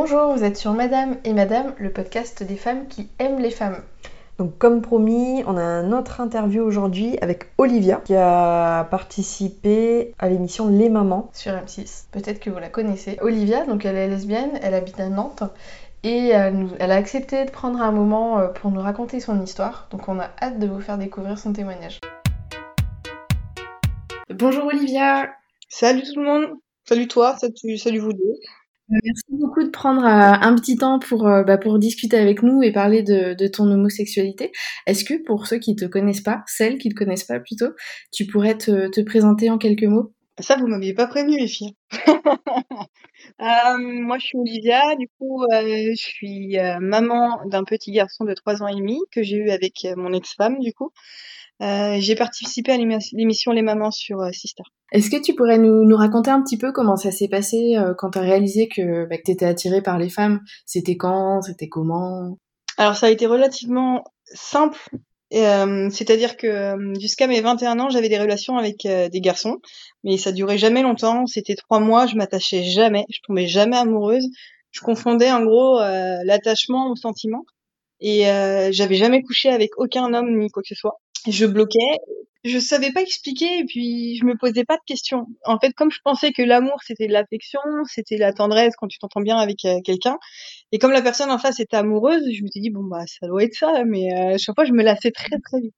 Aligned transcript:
Bonjour, 0.00 0.32
vous 0.32 0.44
êtes 0.44 0.56
sur 0.56 0.74
Madame 0.74 1.16
et 1.24 1.32
Madame, 1.32 1.74
le 1.76 1.90
podcast 1.90 2.44
des 2.44 2.54
femmes 2.54 2.86
qui 2.86 3.08
aiment 3.18 3.40
les 3.40 3.50
femmes. 3.50 3.82
Donc 4.38 4.56
comme 4.56 4.80
promis, 4.80 5.42
on 5.44 5.56
a 5.56 5.60
un 5.60 5.90
autre 5.90 6.20
interview 6.20 6.62
aujourd'hui 6.62 7.18
avec 7.20 7.50
Olivia 7.58 8.00
qui 8.04 8.14
a 8.14 8.84
participé 8.92 10.14
à 10.20 10.28
l'émission 10.28 10.68
Les 10.68 10.88
Mamans 10.88 11.30
sur 11.32 11.50
M6. 11.50 12.04
Peut-être 12.12 12.38
que 12.38 12.48
vous 12.48 12.60
la 12.60 12.68
connaissez. 12.68 13.18
Olivia, 13.22 13.66
donc 13.66 13.84
elle 13.84 13.96
est 13.96 14.06
lesbienne, 14.06 14.52
elle 14.62 14.74
habite 14.74 15.00
à 15.00 15.08
Nantes 15.08 15.42
et 16.04 16.28
elle, 16.28 16.68
elle, 16.78 16.92
a 16.92 16.94
accepté 16.94 17.44
de 17.44 17.50
prendre 17.50 17.82
un 17.82 17.90
moment 17.90 18.38
euh, 18.38 18.46
pour 18.46 18.70
nous 18.70 18.80
raconter 18.80 19.18
son 19.18 19.42
histoire. 19.42 19.88
Donc 19.90 20.08
on 20.08 20.20
a 20.20 20.30
hâte 20.40 20.60
de 20.60 20.68
vous 20.68 20.80
faire 20.80 20.98
découvrir 20.98 21.36
son 21.40 21.52
témoignage. 21.52 21.98
Bonjour 24.30 24.66
Olivia. 24.66 25.28
Salut 25.68 26.04
tout 26.04 26.20
le 26.20 26.24
monde. 26.24 26.58
Salut 26.88 27.08
toi, 27.08 27.36
salut, 27.36 27.98
vous 27.98 28.12
deux. 28.14 28.34
Euh, 28.90 28.96
merci 29.04 29.24
beaucoup 29.30 29.62
de 29.62 29.70
prendre 29.70 30.02
euh, 30.02 30.06
un 30.40 30.54
petit 30.54 30.76
temps 30.76 30.98
pour, 30.98 31.24
bah, 31.24 31.58
pour 31.58 31.78
discuter 31.78 32.16
avec 32.16 32.42
nous 32.42 32.62
et 32.62 32.72
parler 32.72 33.02
de, 33.02 33.46
ton 33.48 33.70
homosexualité. 33.70 34.50
Est-ce 34.86 35.04
que 35.04 35.22
pour 35.24 35.46
ceux 35.46 35.58
qui 35.58 35.72
ne 35.72 35.76
te 35.76 35.84
connaissent 35.84 36.22
pas, 36.22 36.42
celles 36.46 36.78
qui 36.78 36.88
ne 36.88 36.94
te 36.94 36.98
connaissent 36.98 37.24
pas 37.24 37.40
plutôt, 37.40 37.72
tu 38.12 38.26
pourrais 38.26 38.56
te, 38.56 38.88
te 38.88 39.00
présenter 39.02 39.50
en 39.50 39.58
quelques 39.58 39.84
mots? 39.84 40.14
Ça, 40.40 40.56
vous 40.56 40.68
m'aviez 40.68 40.94
pas 40.94 41.08
prévenu 41.08 41.36
les 41.36 41.48
filles. 41.48 41.74
euh, 43.42 43.76
moi, 43.78 44.18
je 44.18 44.26
suis 44.26 44.38
Olivia. 44.38 44.80
Du 44.96 45.08
coup, 45.18 45.42
euh, 45.42 45.90
je 45.90 45.96
suis 45.96 46.56
maman 46.80 47.40
d'un 47.46 47.64
petit 47.64 47.90
garçon 47.90 48.24
de 48.24 48.34
3 48.34 48.62
ans 48.62 48.68
et 48.68 48.76
demi 48.76 49.00
que 49.10 49.22
j'ai 49.22 49.36
eu 49.36 49.50
avec 49.50 49.86
mon 49.96 50.12
ex-femme, 50.12 50.60
du 50.60 50.72
coup. 50.72 50.92
Euh, 51.60 51.96
j'ai 51.98 52.14
participé 52.14 52.72
à 52.72 52.76
l'émission 52.76 53.50
Les 53.50 53.62
Mamans 53.62 53.90
sur 53.90 54.20
euh, 54.20 54.30
Sister. 54.32 54.62
Est-ce 54.92 55.10
que 55.10 55.20
tu 55.20 55.34
pourrais 55.34 55.58
nous, 55.58 55.84
nous, 55.84 55.96
raconter 55.96 56.30
un 56.30 56.40
petit 56.40 56.56
peu 56.56 56.72
comment 56.72 56.96
ça 56.96 57.10
s'est 57.10 57.28
passé 57.28 57.76
euh, 57.76 57.94
quand 57.98 58.10
tu 58.10 58.18
as 58.18 58.22
réalisé 58.22 58.68
que, 58.68 59.06
bah, 59.06 59.16
que 59.16 59.22
tu 59.24 59.32
étais 59.32 59.44
attirée 59.44 59.82
par 59.82 59.98
les 59.98 60.08
femmes? 60.08 60.40
C'était 60.66 60.96
quand? 60.96 61.42
C'était 61.42 61.68
comment? 61.68 62.38
Alors 62.76 62.94
ça 62.94 63.06
a 63.06 63.10
été 63.10 63.26
relativement 63.26 64.04
simple. 64.24 64.78
Euh, 65.34 65.90
C'est-à-dire 65.90 66.36
que 66.36 66.76
jusqu'à 67.00 67.26
mes 67.26 67.40
21 67.40 67.80
ans, 67.80 67.90
j'avais 67.90 68.08
des 68.08 68.18
relations 68.18 68.56
avec 68.56 68.86
des 68.86 69.20
garçons, 69.20 69.58
mais 70.04 70.16
ça 70.16 70.30
durait 70.30 70.58
jamais 70.58 70.82
longtemps. 70.82 71.26
C'était 71.26 71.56
trois 71.56 71.80
mois, 71.80 72.06
je 72.06 72.14
m'attachais 72.14 72.62
jamais, 72.62 73.04
je 73.10 73.18
tombais 73.26 73.46
jamais 73.46 73.76
amoureuse. 73.76 74.26
Je 74.70 74.80
confondais 74.80 75.30
en 75.30 75.44
gros 75.44 75.80
l'attachement 76.24 76.90
au 76.90 76.96
sentiment 76.96 77.44
et 78.00 78.22
j'avais 78.70 78.94
jamais 78.94 79.22
couché 79.22 79.50
avec 79.50 79.72
aucun 79.76 80.14
homme 80.14 80.38
ni 80.38 80.48
quoi 80.48 80.62
que 80.62 80.68
ce 80.68 80.74
soit 80.74 80.98
je 81.32 81.46
bloquais. 81.46 81.98
Je 82.44 82.58
savais 82.58 82.92
pas 82.92 83.02
expliquer 83.02 83.58
et 83.58 83.64
puis 83.64 84.16
je 84.16 84.24
me 84.24 84.36
posais 84.36 84.64
pas 84.64 84.76
de 84.76 84.82
questions. 84.86 85.26
En 85.44 85.58
fait, 85.58 85.72
comme 85.72 85.90
je 85.90 85.98
pensais 86.04 86.32
que 86.32 86.42
l'amour 86.42 86.78
c'était 86.86 87.08
l'affection, 87.08 87.60
c'était 87.86 88.16
la 88.16 88.32
tendresse 88.32 88.74
quand 88.78 88.86
tu 88.86 88.98
t'entends 88.98 89.20
bien 89.20 89.38
avec 89.38 89.64
euh, 89.64 89.80
quelqu'un, 89.84 90.18
et 90.72 90.78
comme 90.78 90.92
la 90.92 91.02
personne 91.02 91.30
en 91.30 91.38
face 91.38 91.58
était 91.60 91.76
amoureuse, 91.76 92.22
je 92.32 92.42
me 92.42 92.48
suis 92.48 92.60
dit 92.60 92.70
bon 92.70 92.84
bah 92.84 93.04
ça 93.06 93.26
doit 93.26 93.42
être 93.42 93.54
ça, 93.54 93.84
mais 93.84 94.06
euh, 94.14 94.36
chaque 94.38 94.54
fois 94.54 94.64
je 94.64 94.72
me 94.72 94.82
lassais 94.84 95.10
très 95.10 95.38
très 95.40 95.60
vite. 95.60 95.74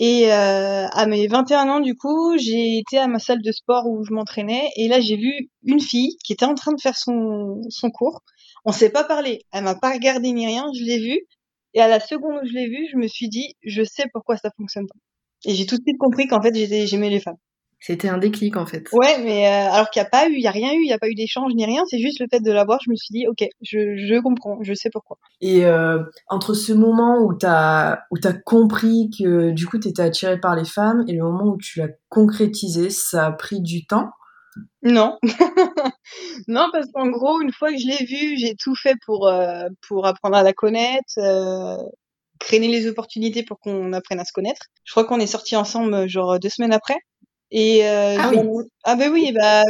Et 0.00 0.32
euh, 0.32 0.86
à 0.88 1.06
mes 1.06 1.26
21 1.28 1.68
ans 1.68 1.80
du 1.80 1.94
coup, 1.96 2.38
j'ai 2.38 2.78
été 2.78 2.98
à 2.98 3.06
ma 3.08 3.18
salle 3.18 3.42
de 3.42 3.52
sport 3.52 3.86
où 3.86 4.04
je 4.04 4.12
m'entraînais 4.14 4.70
et 4.76 4.88
là 4.88 5.00
j'ai 5.00 5.16
vu 5.16 5.50
une 5.64 5.80
fille 5.80 6.16
qui 6.24 6.32
était 6.32 6.46
en 6.46 6.54
train 6.54 6.72
de 6.72 6.80
faire 6.80 6.96
son 6.96 7.60
son 7.68 7.90
cours. 7.90 8.22
On 8.64 8.72
s'est 8.72 8.90
pas 8.90 9.04
parlé, 9.04 9.42
elle 9.52 9.64
m'a 9.64 9.74
pas 9.74 9.92
regardé 9.92 10.32
ni 10.32 10.46
rien, 10.46 10.66
je 10.74 10.84
l'ai 10.84 10.98
vue 10.98 11.20
et 11.74 11.80
à 11.80 11.88
la 11.88 12.00
seconde 12.00 12.40
où 12.42 12.46
je 12.46 12.52
l'ai 12.52 12.68
vu, 12.68 12.88
je 12.90 12.96
me 12.96 13.06
suis 13.06 13.28
dit, 13.28 13.54
je 13.62 13.82
sais 13.82 14.04
pourquoi 14.12 14.36
ça 14.36 14.50
fonctionne 14.56 14.86
pas. 14.86 14.98
Et 15.50 15.54
j'ai 15.54 15.66
tout 15.66 15.76
de 15.76 15.82
suite 15.82 15.98
compris 15.98 16.26
qu'en 16.26 16.42
fait, 16.42 16.54
j'aimais 16.86 17.10
les 17.10 17.20
femmes. 17.20 17.36
C'était 17.80 18.08
un 18.08 18.18
déclic 18.18 18.56
en 18.56 18.66
fait. 18.66 18.88
Ouais, 18.92 19.22
mais 19.22 19.46
euh, 19.46 19.72
alors 19.72 19.90
qu'il 19.90 20.02
n'y 20.02 20.06
a 20.06 20.10
pas 20.10 20.28
eu, 20.28 20.32
il 20.32 20.42
y 20.42 20.48
a 20.48 20.50
rien 20.50 20.72
eu, 20.72 20.82
il 20.82 20.86
n'y 20.86 20.92
a 20.92 20.98
pas 20.98 21.08
eu 21.08 21.14
d'échange 21.14 21.52
ni 21.54 21.64
rien. 21.64 21.84
C'est 21.88 22.00
juste 22.00 22.18
le 22.18 22.26
fait 22.28 22.40
de 22.40 22.50
l'avoir. 22.50 22.80
Je 22.84 22.90
me 22.90 22.96
suis 22.96 23.12
dit, 23.12 23.26
ok, 23.28 23.46
je, 23.62 23.96
je 23.96 24.20
comprends, 24.20 24.58
je 24.62 24.74
sais 24.74 24.90
pourquoi. 24.92 25.16
Et 25.40 25.64
euh, 25.64 26.02
entre 26.28 26.54
ce 26.54 26.72
moment 26.72 27.20
où 27.22 27.34
t'as 27.34 28.00
où 28.10 28.18
t'as 28.18 28.32
compris 28.32 29.10
que 29.16 29.50
du 29.50 29.66
coup 29.66 29.78
t'étais 29.78 30.02
attirée 30.02 30.40
par 30.40 30.56
les 30.56 30.64
femmes 30.64 31.04
et 31.06 31.12
le 31.12 31.22
moment 31.22 31.52
où 31.52 31.56
tu 31.56 31.78
l'as 31.78 31.90
concrétisé, 32.08 32.90
ça 32.90 33.26
a 33.26 33.32
pris 33.32 33.60
du 33.60 33.86
temps? 33.86 34.10
Non. 34.82 35.18
non, 36.48 36.68
parce 36.72 36.86
qu'en 36.92 37.08
gros, 37.08 37.40
une 37.40 37.52
fois 37.52 37.70
que 37.70 37.78
je 37.78 37.86
l'ai 37.86 38.04
vue, 38.04 38.38
j'ai 38.38 38.54
tout 38.54 38.74
fait 38.74 38.94
pour, 39.04 39.28
euh, 39.28 39.68
pour 39.86 40.06
apprendre 40.06 40.36
à 40.36 40.42
la 40.42 40.52
connaître, 40.52 41.18
euh, 41.18 41.76
créer 42.38 42.60
les 42.60 42.86
opportunités 42.86 43.42
pour 43.42 43.58
qu'on 43.58 43.92
apprenne 43.92 44.20
à 44.20 44.24
se 44.24 44.32
connaître. 44.32 44.66
Je 44.84 44.92
crois 44.92 45.04
qu'on 45.04 45.20
est 45.20 45.26
sortis 45.26 45.56
ensemble 45.56 46.08
genre 46.08 46.38
deux 46.38 46.48
semaines 46.48 46.72
après. 46.72 46.98
Et 47.50 47.86
euh, 47.86 48.16
ah, 48.18 48.30
oui. 48.30 48.64
ah 48.84 48.94
ben 48.94 49.10
oui, 49.10 49.32
bah 49.32 49.62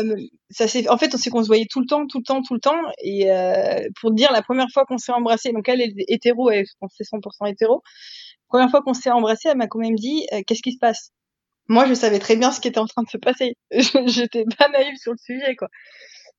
ça 0.51 0.67
c'est 0.67 0.89
en 0.89 0.99
fait 0.99 1.15
on 1.15 1.19
sait 1.19 1.31
qu'on 1.31 1.43
se 1.43 1.47
voyait 1.47 1.67
tout 1.71 1.81
le 1.81 1.87
temps, 1.87 2.07
tout 2.09 2.19
le 2.19 2.25
temps, 2.25 2.43
tout 2.43 2.55
le 2.55 2.61
temps. 2.61 2.81
Et 3.03 3.31
euh, 3.31 3.81
pour 4.01 4.11
dire 4.11 4.33
la 4.33 4.43
première 4.43 4.69
fois 4.73 4.85
qu'on 4.85 4.99
s'est 4.99 5.13
embrassé, 5.13 5.53
donc 5.53 5.69
elle 5.69 5.81
est 5.81 5.95
hétéro, 6.09 6.51
elle 6.51 6.67
c'est 6.91 7.05
100% 7.05 7.49
hétéro. 7.49 7.83
Première 8.49 8.71
fois 8.71 8.83
qu'on 8.83 8.95
s'est 8.95 9.11
embrassé, 9.11 9.49
elle 9.51 9.59
m'a 9.59 9.69
quand 9.69 9.79
même 9.79 9.95
dit 9.95 10.27
euh, 10.33 10.41
qu'est-ce 10.47 10.63
qui 10.63 10.73
se 10.73 10.79
passe? 10.79 11.13
Moi, 11.69 11.87
je 11.87 11.95
savais 11.95 12.19
très 12.19 12.37
bien 12.37 12.51
ce 12.51 12.61
qui 12.61 12.69
était 12.69 12.79
en 12.79 12.87
train 12.87 13.03
de 13.03 13.09
se 13.09 13.19
passer. 13.19 13.55
J'étais 14.07 14.45
pas 14.59 14.69
naïve 14.69 14.97
sur 14.97 15.13
le 15.13 15.19
sujet, 15.19 15.55
quoi. 15.57 15.69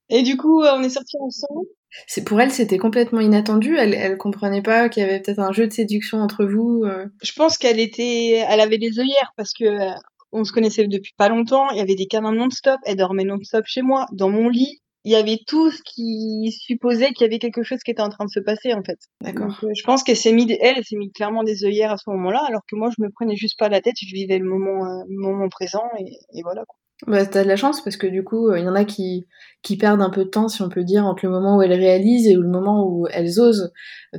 Et 0.09 0.23
du 0.23 0.37
coup, 0.37 0.63
on 0.63 0.81
est 0.81 0.89
sortis 0.89 1.17
ensemble. 1.19 1.67
C'est 2.07 2.23
pour 2.23 2.41
elle, 2.41 2.51
c'était 2.51 2.77
complètement 2.79 3.19
inattendu. 3.19 3.77
Elle, 3.77 3.93
elle 3.93 4.17
comprenait 4.17 4.61
pas 4.63 4.89
qu'il 4.89 5.03
y 5.03 5.05
avait 5.05 5.19
peut-être 5.19 5.39
un 5.39 5.51
jeu 5.51 5.67
de 5.67 5.73
séduction 5.73 6.19
entre 6.19 6.45
vous. 6.45 6.83
Euh. 6.83 7.05
Je 7.21 7.31
pense 7.33 7.57
qu'elle 7.57 7.79
était, 7.79 8.43
elle 8.47 8.59
avait 8.59 8.77
des 8.79 8.99
œillères 8.99 9.33
parce 9.37 9.53
que 9.53 9.65
euh, 9.65 9.93
on 10.31 10.43
se 10.43 10.51
connaissait 10.51 10.87
depuis 10.87 11.13
pas 11.15 11.29
longtemps. 11.29 11.69
Il 11.71 11.77
y 11.77 11.81
avait 11.81 11.95
des 11.95 12.07
câlins 12.07 12.31
non-stop. 12.31 12.79
Elle 12.85 12.97
dormait 12.97 13.23
non-stop 13.23 13.65
chez 13.67 13.83
moi, 13.83 14.07
dans 14.11 14.29
mon 14.29 14.49
lit 14.49 14.81
il 15.05 15.11
y 15.11 15.15
avait 15.15 15.39
tout 15.47 15.71
ce 15.71 15.81
qui 15.83 16.51
supposait 16.51 17.11
qu'il 17.11 17.25
y 17.25 17.25
avait 17.25 17.39
quelque 17.39 17.63
chose 17.63 17.79
qui 17.79 17.91
était 17.91 18.01
en 18.01 18.09
train 18.09 18.25
de 18.25 18.29
se 18.29 18.39
passer 18.39 18.73
en 18.73 18.83
fait. 18.83 18.99
D'accord. 19.21 19.57
Euh, 19.63 19.69
je 19.75 19.83
pense 19.83 20.03
qu'elle 20.03 20.17
s'est 20.17 20.33
mis, 20.33 20.51
elle, 20.61 20.83
s'est 20.83 20.97
mis 20.97 21.11
clairement 21.11 21.43
des 21.43 21.63
œillères 21.63 21.91
à 21.91 21.97
ce 21.97 22.09
moment-là, 22.09 22.43
alors 22.47 22.61
que 22.69 22.75
moi 22.75 22.89
je 22.95 23.01
me 23.03 23.09
prenais 23.09 23.35
juste 23.35 23.57
pas 23.57 23.69
la 23.69 23.81
tête, 23.81 23.95
je 24.01 24.13
vivais 24.13 24.37
le 24.37 24.45
moment, 24.45 24.85
euh, 24.85 25.03
le 25.07 25.17
moment 25.17 25.49
présent 25.49 25.85
et, 25.99 26.11
et 26.33 26.41
voilà. 26.43 26.65
Quoi. 26.65 26.78
Bah, 27.07 27.25
t'as 27.25 27.43
de 27.43 27.47
la 27.47 27.55
chance 27.55 27.81
parce 27.81 27.95
que 27.95 28.07
du 28.07 28.23
coup, 28.25 28.53
il 28.53 28.63
y 28.63 28.67
en 28.67 28.75
a 28.75 28.83
qui, 28.83 29.25
qui 29.61 29.77
perdent 29.77 30.01
un 30.01 30.09
peu 30.09 30.25
de 30.25 30.29
temps, 30.29 30.49
si 30.49 30.61
on 30.61 30.67
peut 30.69 30.83
dire, 30.83 31.05
entre 31.05 31.25
le 31.25 31.31
moment 31.31 31.55
où 31.57 31.61
elles 31.61 31.73
réalisent 31.73 32.27
et 32.27 32.33
le 32.33 32.45
moment 32.47 32.85
où 32.85 33.07
elles 33.07 33.39
osent. 33.39 33.71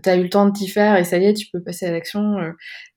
T'as 0.02 0.16
eu 0.16 0.22
le 0.22 0.30
temps 0.30 0.46
de 0.46 0.52
t'y 0.52 0.66
faire 0.66 0.96
et 0.96 1.04
ça 1.04 1.18
y 1.18 1.26
est, 1.26 1.34
tu 1.34 1.46
peux 1.52 1.62
passer 1.62 1.86
à 1.86 1.92
l'action. 1.92 2.38
Euh, 2.38 2.52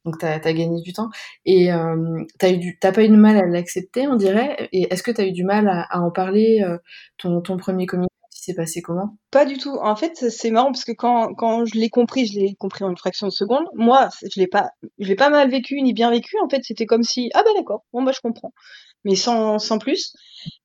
donc 0.06 0.18
t'as 0.20 0.36
as 0.36 0.54
gagné 0.54 0.82
du 0.82 0.94
temps. 0.94 1.10
Et 1.46 1.74
euh, 1.74 2.24
t'as 2.40 2.52
eu 2.52 2.78
t'as 2.80 2.94
pas 2.94 3.04
eu 3.04 3.10
de 3.10 3.16
mal 3.16 3.38
à 3.38 3.46
l'accepter, 3.46 4.08
on 4.08 4.16
dirait. 4.16 4.70
Et 4.72 4.88
est-ce 4.90 5.04
que 5.04 5.12
t'as 5.12 5.26
eu 5.26 5.34
du 5.34 5.44
mal 5.44 5.68
à, 5.68 5.82
à 5.90 6.00
en 6.00 6.12
parler 6.12 6.62
euh, 6.66 6.78
ton, 7.18 7.42
ton 7.42 7.58
premier 7.58 7.86
communiqué? 7.86 8.10
S'est 8.32 8.56
passé 8.56 8.82
comment? 8.82 9.18
Pas 9.32 9.46
du 9.46 9.58
tout. 9.58 9.78
En 9.82 9.96
fait, 9.96 10.16
c'est 10.30 10.52
marrant 10.52 10.74
parce 10.74 10.84
que 10.84 10.92
quand, 10.92 11.34
quand 11.34 11.64
je 11.64 11.80
l'ai 11.80 11.90
compris, 11.90 12.26
je 12.26 12.38
l'ai 12.38 12.56
compris 12.60 12.84
en 12.84 12.90
une 12.90 12.98
fraction 12.98 13.28
de 13.28 13.32
seconde. 13.32 13.64
Moi, 13.74 14.10
je 14.22 14.38
l'ai 14.38 14.48
pas, 14.48 14.72
je 15.00 15.08
l'ai 15.08 15.16
pas 15.16 15.30
mal 15.30 15.50
vécu 15.50 15.82
ni 15.82 15.94
bien 15.94 16.12
vécu. 16.12 16.36
En 16.44 16.50
fait, 16.50 16.60
c'était 16.62 16.86
comme 16.86 17.04
si 17.04 17.30
ah 17.36 17.42
bah 17.46 17.52
d'accord, 17.56 17.86
bon 17.94 18.04
bah 18.04 18.12
je 18.14 18.20
comprends 18.20 18.52
mais 19.04 19.16
sans, 19.16 19.60
sans 19.60 19.78
plus. 19.78 20.14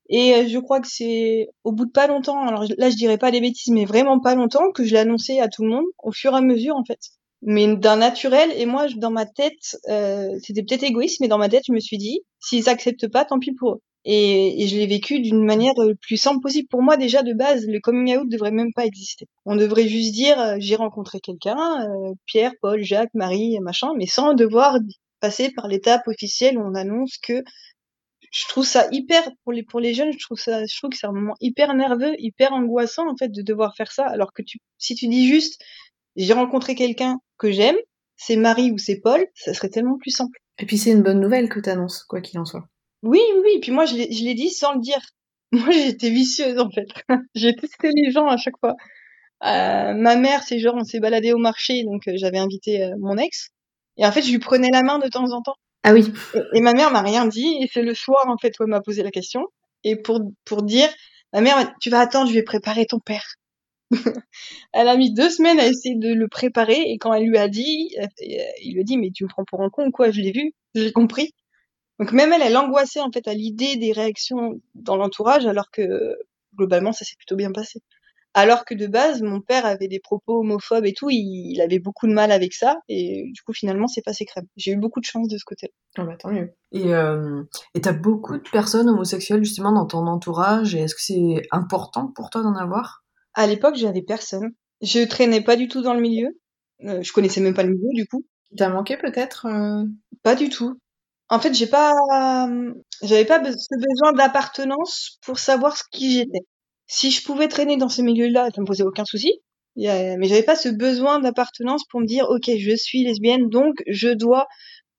Et 0.09 0.35
euh, 0.35 0.49
je 0.49 0.59
crois 0.59 0.81
que 0.81 0.89
c'est 0.89 1.49
au 1.65 1.73
bout 1.73 1.87
de 1.87 1.91
pas 1.91 2.07
longtemps, 2.07 2.41
alors 2.47 2.65
là 2.79 2.91
je 2.91 2.97
dirais 2.97 3.19
pas 3.19 3.31
des 3.31 3.41
bêtises, 3.41 3.73
mais 3.73 3.85
vraiment 3.85 4.21
pas 4.21 4.35
longtemps, 4.35 4.71
que 4.73 4.85
je 4.85 4.93
l'ai 4.93 5.01
annoncé 5.01 5.39
à 5.41 5.49
tout 5.49 5.65
le 5.65 5.71
monde, 5.71 5.85
au 6.03 6.13
fur 6.13 6.33
et 6.33 6.37
à 6.37 6.41
mesure 6.41 6.77
en 6.77 6.85
fait. 6.85 7.01
Mais 7.43 7.77
d'un 7.77 7.97
naturel, 7.97 8.51
et 8.57 8.67
moi 8.67 8.87
dans 8.97 9.11
ma 9.11 9.27
tête, 9.27 9.77
euh, 9.89 10.31
c'était 10.43 10.63
peut-être 10.63 10.83
égoïste, 10.83 11.21
mais 11.21 11.29
dans 11.29 11.39
ma 11.39 11.49
tête 11.49 11.65
je 11.67 11.73
me 11.73 11.81
suis 11.81 11.99
dit, 11.99 12.21
s'ils 12.41 12.69
acceptent 12.69 13.09
pas, 13.09 13.25
tant 13.25 13.39
pis 13.39 13.53
pour 13.53 13.73
eux. 13.75 13.81
Et, 14.05 14.63
et 14.63 14.69
je 14.69 14.77
l'ai 14.77 14.87
vécu 14.87 15.21
d'une 15.21 15.45
manière 15.45 15.75
le 15.77 15.95
plus 15.95 16.17
simple 16.17 16.41
possible. 16.41 16.69
Pour 16.69 16.83
moi 16.83 16.97
déjà 16.97 17.23
de 17.23 17.35
base, 17.35 17.67
le 17.67 17.79
coming 17.81 18.17
out 18.17 18.29
devrait 18.31 18.53
même 18.53 18.73
pas 18.73 18.87
exister. 18.87 19.27
On 19.45 19.57
devrait 19.57 19.87
juste 19.87 20.13
dire, 20.15 20.41
euh, 20.41 20.57
j'ai 20.59 20.77
rencontré 20.77 21.21
quelqu'un, 21.21 21.59
euh, 21.83 22.15
Pierre, 22.25 22.53
Paul, 22.63 22.83
Jacques, 22.83 23.13
Marie, 23.13 23.59
machin, 23.61 23.91
mais 23.99 24.07
sans 24.07 24.33
devoir 24.33 24.79
passer 25.21 25.51
par 25.51 25.69
l'étape 25.69 26.07
officielle 26.07 26.59
où 26.59 26.63
on 26.63 26.75
annonce 26.75 27.19
que 27.19 27.43
je 28.31 28.47
trouve 28.49 28.65
ça 28.65 28.89
hyper 28.93 29.31
pour 29.45 29.53
les 29.53 29.63
pour 29.63 29.81
les 29.81 29.95
jeunes 29.95 30.13
je 30.13 30.19
trouve 30.19 30.39
ça 30.39 30.65
je 30.67 30.77
trouve 30.77 30.91
que 30.91 30.97
c'est 30.97 31.07
un 31.07 31.13
moment 31.13 31.35
hyper 31.41 31.75
nerveux 31.75 32.15
hyper 32.19 32.53
angoissant 32.53 33.09
en 33.09 33.17
fait 33.17 33.29
de 33.29 33.43
devoir 33.43 33.75
faire 33.77 33.93
ça 33.93 34.07
alors 34.07 34.33
que 34.33 34.43
tu 34.43 34.59
si 34.79 34.95
tu 34.95 35.09
dis 35.09 35.29
juste 35.29 35.63
j'ai 36.17 36.33
rencontré 36.33 36.75
quelqu'un 36.75 37.19
que 37.39 37.51
j'aime 37.51 37.77
c'est 38.17 38.37
Marie 38.37 38.73
ou 38.73 38.79
c'est 38.79 39.01
Paul 39.01 39.25
ça 39.35 39.55
serait 39.55 39.71
tellement 39.71 39.97
plus 39.97 40.11
simple. 40.11 40.39
Et 40.59 40.67
puis 40.67 40.77
c'est 40.77 40.91
une 40.91 41.03
bonne 41.03 41.21
nouvelle 41.21 41.49
que 41.49 41.61
tu 41.61 41.71
annonces 41.71 42.03
quoi 42.05 42.21
qu'il 42.21 42.39
en 42.39 42.45
soit. 42.45 42.69
Oui 43.03 43.21
oui 43.43 43.51
et 43.57 43.61
puis 43.61 43.73
moi 43.73 43.87
je 43.87 43.95
l'ai 43.95 44.35
dit 44.35 44.51
sans 44.51 44.75
le 44.75 44.81
dire. 44.81 45.01
Moi 45.53 45.71
j'étais 45.71 46.11
vicieuse 46.11 46.59
en 46.59 46.69
fait. 46.71 46.89
J'ai 47.35 47.57
testé 47.57 47.89
les 47.95 48.11
gens 48.11 48.27
à 48.27 48.37
chaque 48.37 48.59
fois. 48.61 48.75
Euh, 49.45 49.95
ma 49.95 50.17
mère 50.17 50.43
c'est 50.43 50.59
genre 50.59 50.75
on 50.75 50.85
s'est 50.85 51.01
baladé 51.01 51.33
au 51.33 51.39
marché 51.39 51.85
donc 51.85 52.07
euh, 52.07 52.13
j'avais 52.17 52.37
invité 52.37 52.83
euh, 52.83 52.95
mon 52.99 53.17
ex. 53.17 53.49
Et 53.97 54.05
en 54.05 54.13
fait 54.13 54.21
je 54.21 54.31
lui 54.31 54.41
prenais 54.41 54.69
la 54.71 54.83
main 54.83 54.99
de 54.99 55.09
temps 55.09 55.33
en 55.33 55.41
temps 55.41 55.57
ah 55.85 55.93
oui. 55.93 56.13
Et, 56.55 56.61
ma 56.61 56.75
mère 56.75 56.91
m'a 56.91 57.03
rien 57.03 57.27
dit, 57.27 57.59
et 57.61 57.69
c'est 57.73 57.83
le 57.83 57.95
soir, 57.95 58.29
en 58.29 58.37
fait, 58.37 58.59
où 58.59 58.65
elle 58.65 58.71
m'a 58.71 58.81
posé 58.81 59.03
la 59.03 59.11
question. 59.11 59.47
Et 59.85 59.97
pour, 59.97 60.21
pour 60.45 60.63
dire, 60.63 60.89
ma 61.33 61.41
mère, 61.41 61.75
tu 61.81 61.91
vas 61.91 62.01
attendre, 62.01 62.29
je 62.29 62.35
vais 62.35 62.43
préparer 62.43 62.87
ton 62.87 62.99
père. 62.99 63.37
elle 64.73 64.89
a 64.89 64.97
mis 64.97 65.15
deux 65.15 65.31
semaines 65.31 65.61
à 65.61 65.67
essayer 65.67 65.97
de 65.97 66.13
le 66.13 66.29
préparer, 66.29 66.81
et 66.81 66.99
quand 66.99 67.15
elle 67.15 67.25
lui 67.25 67.39
a 67.39 67.49
dit, 67.49 67.91
il 68.61 68.75
lui 68.75 68.81
a 68.81 68.85
dit, 68.85 68.99
mais 68.99 69.11
tu 69.11 69.25
me 69.25 69.29
prends 69.29 69.45
pour 69.45 69.63
un 69.63 69.71
con 69.71 69.87
ou 69.87 69.91
quoi, 69.91 70.11
je 70.11 70.21
l'ai 70.21 70.33
vu, 70.33 70.53
j'ai 70.75 70.93
compris. 70.93 71.33
Donc 71.99 72.13
même 72.13 72.33
elle, 72.33 72.43
elle 72.43 72.57
angoissait, 72.57 73.01
en 73.01 73.11
fait, 73.13 73.27
à 73.29 73.35
l'idée 73.35 73.77
des 73.77 73.93
réactions 73.93 74.61
dans 74.75 74.97
l'entourage, 74.97 75.47
alors 75.47 75.71
que, 75.71 76.17
globalement, 76.57 76.93
ça 76.93 77.05
s'est 77.05 77.17
plutôt 77.17 77.37
bien 77.37 77.53
passé. 77.53 77.81
Alors 78.35 78.65
que 78.65 78.75
de 78.75 78.87
base, 78.87 79.23
mon 79.23 79.41
père 79.41 79.67
avait 79.67 79.89
des 79.89 80.01
propos 80.01 80.41
homophobes 80.41 80.85
et 80.85 80.93
tout, 80.93 81.11
il, 81.11 81.53
il 81.53 81.61
avait 81.61 81.79
beaucoup 81.79 82.07
de 82.07 82.13
mal 82.13 82.31
avec 82.31 82.53
ça, 82.55 82.77
et 82.89 83.31
du 83.33 83.43
coup, 83.43 83.53
finalement, 83.53 83.89
c'est 83.89 84.03
passé 84.03 84.25
crème. 84.27 84.47
J'ai 84.57 84.73
eu 84.73 84.77
beaucoup 84.77 85.01
de 85.01 85.07
chance 85.07 85.29
de 85.29 85.39
ce 85.39 85.45
côté-là. 85.45 85.73
Ah 85.97 86.05
bah 86.05 86.17
tant 86.19 86.31
mieux. 86.31 86.53
Et 86.73 86.95
euh, 86.95 87.43
t'as 87.83 87.93
beaucoup 87.93 88.37
de 88.37 88.49
personnes 88.51 88.89
homosexuelles 88.89 89.43
justement 89.43 89.73
dans 89.73 89.87
ton 89.87 90.07
entourage. 90.07 90.75
Et 90.75 90.81
est-ce 90.81 90.95
que 90.95 91.03
c'est 91.03 91.43
important 91.51 92.13
pour 92.15 92.31
toi 92.31 92.43
d'en 92.43 92.55
avoir? 92.55 93.03
À 93.35 93.47
l'époque, 93.47 93.77
j'avais 93.77 94.03
personne. 94.03 94.51
Je 94.83 95.05
traînais 95.07 95.41
pas 95.41 95.57
du 95.57 95.67
tout 95.69 95.83
dans 95.83 95.95
le 95.95 96.01
milieu. 96.01 96.29
Euh, 96.85 97.03
je 97.03 97.13
connaissais 97.13 97.41
même 97.41 97.55
pas 97.55 97.65
le 97.65 97.71
milieu, 97.71 97.91
du 97.95 98.07
coup. 98.07 98.25
T'as 98.57 98.69
manqué 98.69 98.97
peut-être 98.97 99.47
euh, 99.47 99.85
Pas 100.23 100.35
du 100.35 100.49
tout. 100.49 100.79
En 101.31 101.41
fait, 101.41 101.53
j'ai 101.53 101.67
pas, 101.67 101.93
j'avais 103.03 103.27
pas 103.27 103.43
ce 103.45 103.75
besoin 103.77 104.13
d'appartenance 104.15 105.19
pour 105.27 105.39
savoir 105.39 105.77
ce 105.77 105.83
qui 105.91 106.13
j'étais. 106.13 106.47
Si 106.89 107.11
je 107.13 107.23
pouvais 107.25 107.47
traîner 107.49 107.77
dans 107.77 107.89
ce 107.89 108.03
milieu-là, 108.03 108.49
ça 108.55 108.61
me 108.61 108.67
posait 108.67 108.83
aucun 108.83 109.05
souci. 109.05 109.33
Mais 110.19 110.29
j'avais 110.29 110.43
pas 110.43 110.57
ce 110.57 110.69
besoin 110.69 111.21
d'appartenance 111.21 111.85
pour 111.91 112.01
me 112.01 112.07
dire, 112.07 112.27
ok, 112.31 112.51
je 112.59 112.75
suis 112.77 113.05
lesbienne, 113.05 113.49
donc 113.49 113.77
je 113.87 114.09
dois 114.09 114.49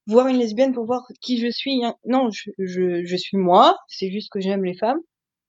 voir 0.07 0.27
une 0.27 0.37
lesbienne 0.37 0.73
pour 0.73 0.85
voir 0.85 1.03
qui 1.21 1.39
je 1.39 1.49
suis. 1.51 1.83
hein. 1.85 1.95
Non, 2.05 2.29
je, 2.31 2.51
je, 2.59 3.05
je 3.05 3.15
suis 3.17 3.37
moi. 3.37 3.77
C'est 3.89 4.11
juste 4.11 4.29
que 4.31 4.39
j'aime 4.41 4.65
les 4.65 4.75
femmes 4.77 4.99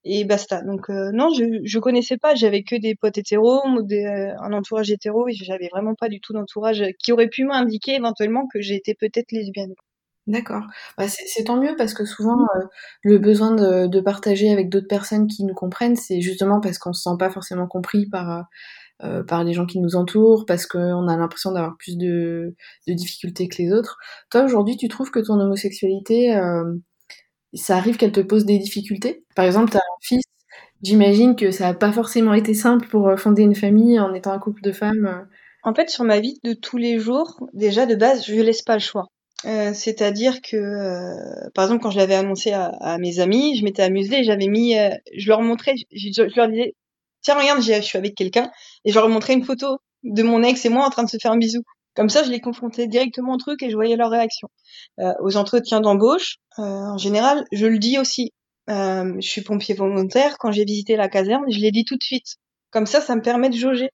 et 0.05 0.25
basta. 0.25 0.63
Donc 0.63 0.91
euh, 0.91 1.11
non, 1.13 1.31
je 1.35 1.45
je 1.65 1.79
connaissais 1.81 2.19
pas. 2.19 2.35
J'avais 2.37 2.63
que 2.65 2.77
des 2.77 2.95
potes 2.97 3.19
hétéros, 3.19 3.63
ou 3.69 3.83
des, 3.83 4.05
euh, 4.07 4.35
un 4.43 4.53
entourage 4.55 4.91
hétéro, 4.93 5.29
et 5.29 5.35
j'avais 5.35 5.69
vraiment 5.73 5.95
pas 5.97 6.09
du 6.09 6.21
tout 6.21 6.33
d'entourage 6.35 6.85
qui 7.03 7.13
aurait 7.13 7.29
pu 7.29 7.45
m'indiquer 7.45 7.95
éventuellement 7.97 8.47
que 8.53 8.61
j'étais 8.63 8.95
peut-être 8.95 9.33
lesbienne. 9.33 9.75
D'accord. 10.27 10.63
Bah, 10.99 11.09
c'est 11.09 11.25
c'est 11.27 11.45
tant 11.45 11.57
mieux 11.61 11.75
parce 11.77 11.95
que 11.95 12.05
souvent, 12.05 12.39
euh, 12.57 12.61
le 13.03 13.19
besoin 13.19 13.53
de, 13.53 13.87
de 13.87 14.01
partager 14.01 14.51
avec 14.53 14.69
d'autres 14.69 14.87
personnes 14.87 15.27
qui 15.27 15.45
nous 15.45 15.55
comprennent, 15.55 15.97
c'est 15.97 16.21
justement 16.21 16.61
parce 16.61 16.79
qu'on 16.79 16.93
se 16.93 17.03
sent 17.03 17.17
pas 17.19 17.31
forcément 17.31 17.67
compris 17.67 18.07
par, 18.07 18.31
euh, 18.31 18.43
euh, 19.05 19.25
par 19.25 19.45
les 19.45 19.55
gens 19.55 19.67
qui 19.67 19.81
nous 19.81 19.97
entourent, 19.97 20.47
parce 20.47 20.67
qu'on 20.67 21.09
a 21.09 21.17
l'impression 21.17 21.53
d'avoir 21.53 21.77
plus 21.79 21.97
de, 21.99 22.55
de 22.89 22.95
difficultés 22.95 23.49
que 23.49 23.63
les 23.63 23.73
autres. 23.73 23.99
Toi, 24.31 24.45
aujourd'hui, 24.45 24.77
tu 24.77 24.89
trouves 24.89 25.11
que 25.11 25.21
ton 25.21 25.41
homosexualité, 25.41 26.35
ça 27.55 27.77
arrive 27.77 27.97
qu'elle 27.97 28.13
te 28.13 28.21
pose 28.21 28.45
des 28.45 28.59
difficultés? 28.59 29.25
Par 29.37 29.45
exemple, 29.45 29.71
t'as 29.73 29.79
un 29.79 29.99
fils, 30.03 30.23
j'imagine 30.83 31.37
que 31.37 31.51
ça 31.53 31.69
a 31.69 31.75
pas 31.75 31.93
forcément 31.93 32.35
été 32.35 32.55
simple 32.55 32.89
pour 32.89 33.13
fonder 33.19 33.43
une 33.43 33.55
famille 33.57 34.01
en 34.01 34.15
étant 34.15 34.33
un 34.33 34.39
couple 34.41 34.63
de 34.63 34.73
femmes. 34.73 35.27
En 35.65 35.75
fait, 35.75 35.91
sur 35.91 36.05
ma 36.05 36.21
vie 36.21 36.41
de 36.45 36.55
tous 36.55 36.77
les 36.79 36.99
jours, 37.01 37.49
déjà 37.55 37.87
de 37.87 37.95
base, 37.97 38.25
je 38.27 38.35
laisse 38.37 38.63
pas 38.63 38.75
le 38.75 38.81
choix. 38.81 39.07
Euh, 39.47 39.73
C'est-à-dire 39.75 40.41
que, 40.43 40.57
euh, 40.57 41.51
par 41.55 41.65
exemple, 41.65 41.83
quand 41.83 41.91
je 41.91 41.99
l'avais 41.99 42.15
annoncé 42.15 42.53
à, 42.53 42.99
mes 42.99 43.21
amis, 43.21 43.57
je 43.57 43.65
m'étais 43.65 43.83
amusée, 43.83 44.25
j'avais 44.25 44.49
mis, 44.49 44.77
euh, 44.79 44.91
je 45.17 45.29
leur 45.29 45.41
montrais, 45.43 45.75
je, 45.93 46.37
leur 46.37 46.49
disais, 46.49 46.75
tiens 47.23 47.39
regarde, 47.39 47.63
je 47.63 47.81
suis 47.81 47.99
avec 47.99 48.15
quelqu'un, 48.15 48.51
et 48.85 48.91
je 48.91 48.99
leur 48.99 49.09
montrais 49.09 49.35
une 49.35 49.45
photo 49.45 49.79
de 50.03 50.23
mon 50.23 50.43
ex 50.43 50.65
et 50.65 50.69
moi 50.69 50.87
en 50.87 50.91
train 50.91 51.05
de 51.05 51.11
se 51.11 51.17
faire 51.21 51.33
un 51.33 51.39
bisou. 51.39 51.63
Comme 51.95 52.09
ça, 52.09 52.23
je 52.23 52.31
les 52.31 52.41
confrontais 52.41 52.87
directement 52.87 53.35
au 53.35 53.37
truc 53.37 53.63
et 53.63 53.71
je 53.71 53.75
voyais 53.75 53.97
leur 53.97 54.11
réaction. 54.11 54.49
Euh, 55.01 55.13
aux 55.21 55.37
entretiens 55.37 55.81
d'embauche, 55.81 56.37
euh, 56.59 56.63
en 56.63 56.99
général, 56.99 57.45
je 57.53 57.67
le 57.67 57.79
dis 57.79 57.99
aussi. 57.99 58.33
Je 58.69 59.17
suis 59.21 59.43
pompier 59.43 59.75
volontaire. 59.75 60.39
Quand 60.39 60.53
j'ai 60.53 60.65
visité 60.65 60.95
la 60.95 61.09
caserne, 61.09 61.43
je 61.51 61.59
l'ai 61.59 61.73
dit 61.73 61.85
tout 61.85 61.97
de 61.97 62.03
suite. 62.05 62.37
Comme 62.71 62.87
ça, 62.87 63.01
ça 63.01 63.17
me 63.17 63.21
permet 63.21 63.51
de 63.51 63.57
jauger. 63.57 63.91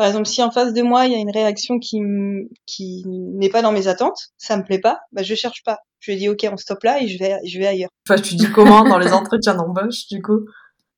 Par 0.00 0.06
exemple, 0.06 0.28
si 0.28 0.42
en 0.42 0.50
face 0.50 0.72
de 0.72 0.80
moi 0.80 1.04
il 1.04 1.12
y 1.12 1.14
a 1.14 1.18
une 1.18 1.30
réaction 1.30 1.78
qui 1.78 2.00
n'est 2.00 3.50
pas 3.50 3.60
dans 3.60 3.70
mes 3.70 3.86
attentes, 3.86 4.28
ça 4.38 4.56
me 4.56 4.62
plaît 4.62 4.78
pas, 4.78 4.98
bah 5.12 5.22
je 5.22 5.34
cherche 5.34 5.62
pas. 5.62 5.80
Je 5.98 6.12
dis 6.12 6.30
ok, 6.30 6.46
on 6.50 6.56
stoppe 6.56 6.84
là 6.84 7.02
et 7.02 7.06
je 7.06 7.18
vais 7.18 7.36
je 7.44 7.58
vais 7.58 7.66
ailleurs. 7.66 7.90
Enfin, 8.08 8.18
tu 8.18 8.34
dis 8.34 8.50
comment 8.50 8.82
dans 8.82 8.98
les 8.98 9.12
entretiens 9.12 9.56
d'embauche 9.56 10.06
du 10.10 10.22
coup? 10.22 10.46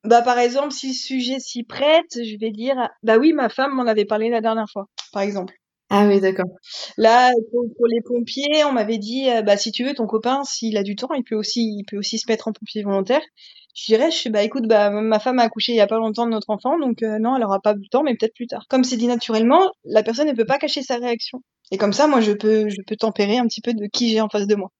Bah 0.05 0.23
par 0.23 0.39
exemple, 0.39 0.71
si 0.71 0.91
le 0.91 0.95
sujet 0.95 1.41
s'y 1.41 1.65
prête, 1.65 2.15
je 2.15 2.39
vais 2.39 2.53
dire 2.53 2.77
bah 3.03 3.19
oui, 3.19 3.33
ma 3.33 3.49
femme 3.49 3.75
m'en 3.75 3.89
avait 3.89 4.05
parlé 4.05 4.31
la 4.31 4.41
dernière 4.41 4.71
fois, 4.73 4.87
par 5.13 5.23
exemple. 5.23 5.53
Ah 5.91 6.07
oui, 6.07 6.21
d'accord. 6.21 6.47
Là, 6.97 7.33
pour, 7.51 7.65
pour 7.77 7.87
les 7.89 8.01
pompiers, 8.03 8.65
on 8.65 8.73
m'avait 8.73 8.99
dit, 8.99 9.29
euh, 9.29 9.43
bah 9.43 9.59
si 9.59 9.73
tu 9.73 9.85
veux, 9.85 9.93
ton 9.93 10.07
copain, 10.07 10.43
s'il 10.43 10.79
a 10.79 10.83
du 10.83 10.97
temps, 10.97 11.13
il 11.15 11.23
peut 11.23 11.35
aussi, 11.35 11.61
il 11.61 11.85
peut 11.87 11.99
aussi 11.99 12.19
se 12.19 12.31
mettre 12.31 12.49
en 12.49 12.53
pompier 12.53 12.83
volontaire. 12.83 13.21
Je 13.75 13.87
dirais, 13.87 14.11
je 14.11 14.19
fais, 14.19 14.31
bah 14.31 14.43
écoute, 14.43 14.67
bah 14.67 14.91
ma 14.91 15.19
femme 15.19 15.39
a 15.39 15.45
accouché 15.45 15.73
il 15.73 15.77
y 15.77 15.81
a 15.81 15.87
pas 15.87 15.97
longtemps 15.97 16.27
de 16.27 16.31
notre 16.31 16.51
enfant, 16.51 16.79
donc 16.79 17.03
euh, 17.03 17.19
non, 17.19 17.37
elle 17.37 17.45
aura 17.45 17.61
pas 17.61 17.73
le 17.73 17.81
temps, 17.91 18.03
mais 18.03 18.15
peut-être 18.15 18.35
plus 18.35 18.47
tard. 18.47 18.67
Comme 18.69 18.85
c'est 18.85 18.99
dit 18.99 19.07
naturellement, 19.07 19.73
la 19.85 20.03
personne 20.03 20.29
ne 20.29 20.35
peut 20.35 20.45
pas 20.45 20.59
cacher 20.59 20.83
sa 20.83 20.97
réaction. 20.97 21.43
Et 21.71 21.79
comme 21.79 21.95
ça, 21.95 22.07
moi, 22.07 22.21
je 22.21 22.33
peux, 22.33 22.69
je 22.69 22.83
peux 22.87 22.97
tempérer 22.97 23.39
un 23.39 23.47
petit 23.47 23.63
peu 23.63 23.73
de 23.73 23.87
qui 23.91 24.11
j'ai 24.11 24.21
en 24.21 24.29
face 24.29 24.47
de 24.47 24.57
moi. 24.57 24.71